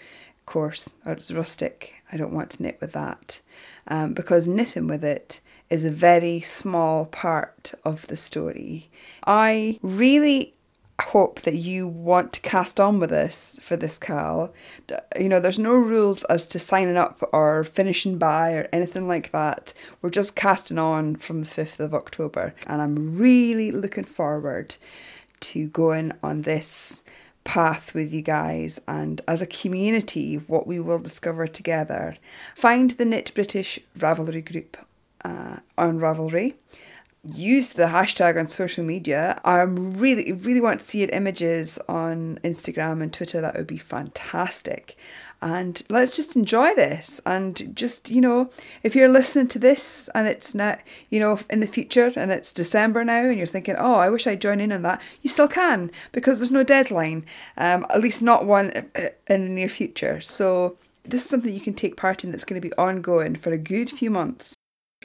coarse 0.44 0.92
or 1.06 1.12
it's 1.12 1.32
rustic. 1.32 1.94
I 2.12 2.18
don't 2.18 2.34
want 2.34 2.50
to 2.50 2.62
knit 2.62 2.76
with 2.78 2.92
that. 2.92 3.40
Um, 3.88 4.12
because 4.12 4.46
knitting 4.46 4.86
with 4.86 5.02
it 5.02 5.40
is 5.70 5.84
a 5.84 5.90
very 5.90 6.40
small 6.40 7.06
part 7.06 7.74
of 7.84 8.06
the 8.06 8.16
story. 8.16 8.88
I 9.26 9.78
really 9.82 10.54
hope 11.00 11.42
that 11.42 11.56
you 11.56 11.86
want 11.86 12.32
to 12.32 12.40
cast 12.40 12.80
on 12.80 12.98
with 12.98 13.12
us 13.12 13.60
for 13.62 13.76
this 13.76 13.98
Cal. 13.98 14.52
You 15.18 15.28
know, 15.28 15.40
there's 15.40 15.58
no 15.58 15.74
rules 15.74 16.24
as 16.24 16.46
to 16.48 16.58
signing 16.58 16.96
up 16.96 17.28
or 17.32 17.64
finishing 17.64 18.16
by 18.16 18.52
or 18.52 18.68
anything 18.72 19.06
like 19.06 19.30
that. 19.32 19.74
We're 20.00 20.10
just 20.10 20.36
casting 20.36 20.78
on 20.78 21.16
from 21.16 21.42
the 21.42 21.48
5th 21.48 21.80
of 21.80 21.92
October, 21.94 22.54
and 22.66 22.80
I'm 22.80 23.18
really 23.18 23.70
looking 23.70 24.04
forward 24.04 24.76
to 25.40 25.66
going 25.68 26.12
on 26.22 26.42
this 26.42 27.02
path 27.44 27.94
with 27.94 28.12
you 28.12 28.22
guys 28.22 28.80
and 28.88 29.20
as 29.28 29.40
a 29.40 29.46
community 29.46 30.34
what 30.34 30.66
we 30.66 30.80
will 30.80 30.98
discover 30.98 31.46
together. 31.46 32.16
Find 32.54 32.92
the 32.92 33.04
Knit 33.04 33.32
British 33.34 33.78
Ravelry 33.96 34.44
group 34.44 34.76
uh, 35.26 35.56
on 35.76 35.98
Ravelry 35.98 36.54
use 37.34 37.70
the 37.70 37.84
hashtag 37.84 38.38
on 38.38 38.48
social 38.48 38.84
media. 38.84 39.40
I 39.44 39.58
really, 39.60 40.32
really 40.32 40.60
want 40.60 40.80
to 40.80 40.86
see 40.86 41.00
your 41.00 41.08
images 41.10 41.78
on 41.88 42.38
Instagram 42.44 43.02
and 43.02 43.12
Twitter. 43.12 43.40
That 43.40 43.56
would 43.56 43.66
be 43.66 43.78
fantastic. 43.78 44.96
And 45.42 45.82
let's 45.88 46.16
just 46.16 46.36
enjoy 46.36 46.74
this. 46.74 47.20
And 47.26 47.74
just, 47.74 48.10
you 48.10 48.20
know, 48.20 48.50
if 48.82 48.94
you're 48.94 49.08
listening 49.08 49.48
to 49.48 49.58
this 49.58 50.08
and 50.14 50.26
it's 50.26 50.54
not, 50.54 50.80
you 51.10 51.20
know, 51.20 51.40
in 51.50 51.60
the 51.60 51.66
future 51.66 52.12
and 52.16 52.30
it's 52.30 52.52
December 52.52 53.04
now 53.04 53.24
and 53.26 53.36
you're 53.36 53.46
thinking, 53.46 53.76
oh, 53.76 53.94
I 53.94 54.08
wish 54.08 54.26
I'd 54.26 54.40
join 54.40 54.60
in 54.60 54.72
on 54.72 54.82
that, 54.82 55.00
you 55.22 55.28
still 55.28 55.48
can 55.48 55.90
because 56.12 56.38
there's 56.38 56.50
no 56.50 56.62
deadline, 56.62 57.26
um, 57.58 57.86
at 57.90 58.00
least 58.00 58.22
not 58.22 58.46
one 58.46 58.70
uh, 58.94 59.08
in 59.26 59.44
the 59.44 59.50
near 59.50 59.68
future. 59.68 60.20
So 60.20 60.78
this 61.04 61.22
is 61.22 61.28
something 61.28 61.52
you 61.52 61.60
can 61.60 61.74
take 61.74 61.96
part 61.96 62.24
in 62.24 62.30
that's 62.30 62.44
going 62.44 62.60
to 62.60 62.66
be 62.68 62.74
ongoing 62.74 63.36
for 63.36 63.52
a 63.52 63.58
good 63.58 63.90
few 63.90 64.10
months. 64.10 64.55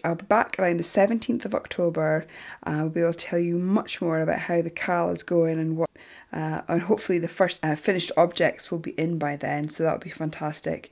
I'll 0.03 0.15
be 0.15 0.25
back 0.25 0.57
around 0.57 0.77
the 0.77 0.83
17th 0.83 1.45
of 1.45 1.55
October. 1.55 2.25
I'll 2.63 2.89
be 2.89 3.01
able 3.01 3.13
to 3.13 3.17
tell 3.17 3.39
you 3.39 3.57
much 3.57 4.01
more 4.01 4.19
about 4.19 4.39
how 4.39 4.61
the 4.61 4.69
CAL 4.69 5.11
is 5.11 5.23
going 5.23 5.59
and 5.59 5.77
what, 5.77 5.89
uh, 6.33 6.61
and 6.67 6.83
hopefully 6.83 7.19
the 7.19 7.27
first 7.27 7.63
uh, 7.65 7.75
finished 7.75 8.11
objects 8.17 8.71
will 8.71 8.79
be 8.79 8.91
in 8.91 9.17
by 9.17 9.35
then, 9.35 9.69
so 9.69 9.83
that'll 9.83 9.99
be 9.99 10.09
fantastic. 10.09 10.91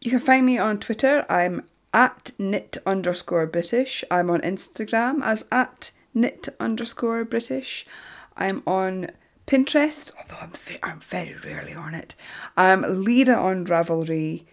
You 0.00 0.10
can 0.10 0.20
find 0.20 0.46
me 0.46 0.58
on 0.58 0.78
Twitter. 0.78 1.26
I'm 1.28 1.62
at 1.92 2.30
knit 2.38 2.76
underscore 2.84 3.46
British. 3.46 4.04
I'm 4.10 4.30
on 4.30 4.40
Instagram 4.40 5.22
as 5.22 5.44
at 5.50 5.90
knit 6.14 6.48
underscore 6.60 7.24
British. 7.24 7.86
I'm 8.36 8.62
on 8.66 9.10
Pinterest, 9.46 10.10
although 10.18 10.40
I'm, 10.42 10.52
I'm 10.82 11.00
very 11.00 11.34
rarely 11.44 11.74
on 11.74 11.94
it. 11.94 12.14
I'm 12.56 13.04
Leda 13.04 13.36
on 13.36 13.64
Ravelry. 13.66 14.44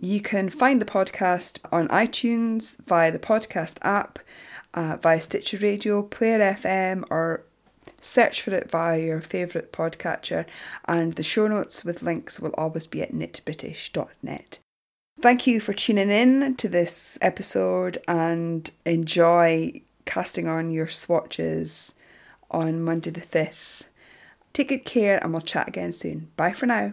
You 0.00 0.20
can 0.20 0.48
find 0.48 0.80
the 0.80 0.86
podcast 0.86 1.58
on 1.72 1.88
iTunes 1.88 2.76
via 2.84 3.10
the 3.10 3.18
podcast 3.18 3.78
app, 3.82 4.20
uh, 4.72 4.96
via 4.96 5.20
Stitcher 5.20 5.58
Radio, 5.58 6.02
Player 6.02 6.38
FM, 6.38 7.02
or 7.10 7.44
search 8.00 8.40
for 8.40 8.54
it 8.54 8.70
via 8.70 9.04
your 9.04 9.20
favourite 9.20 9.72
podcatcher. 9.72 10.46
And 10.86 11.14
the 11.14 11.24
show 11.24 11.48
notes 11.48 11.84
with 11.84 12.02
links 12.02 12.38
will 12.38 12.54
always 12.56 12.86
be 12.86 13.02
at 13.02 13.12
knitbritish.net. 13.12 14.58
Thank 15.20 15.48
you 15.48 15.58
for 15.58 15.72
tuning 15.72 16.10
in 16.10 16.54
to 16.56 16.68
this 16.68 17.18
episode 17.20 17.98
and 18.06 18.70
enjoy 18.84 19.82
casting 20.04 20.46
on 20.46 20.70
your 20.70 20.86
swatches 20.86 21.94
on 22.52 22.84
Monday 22.84 23.10
the 23.10 23.20
5th. 23.20 23.82
Take 24.52 24.68
good 24.68 24.84
care 24.84 25.18
and 25.22 25.32
we'll 25.32 25.42
chat 25.42 25.66
again 25.66 25.92
soon. 25.92 26.28
Bye 26.36 26.52
for 26.52 26.66
now. 26.66 26.86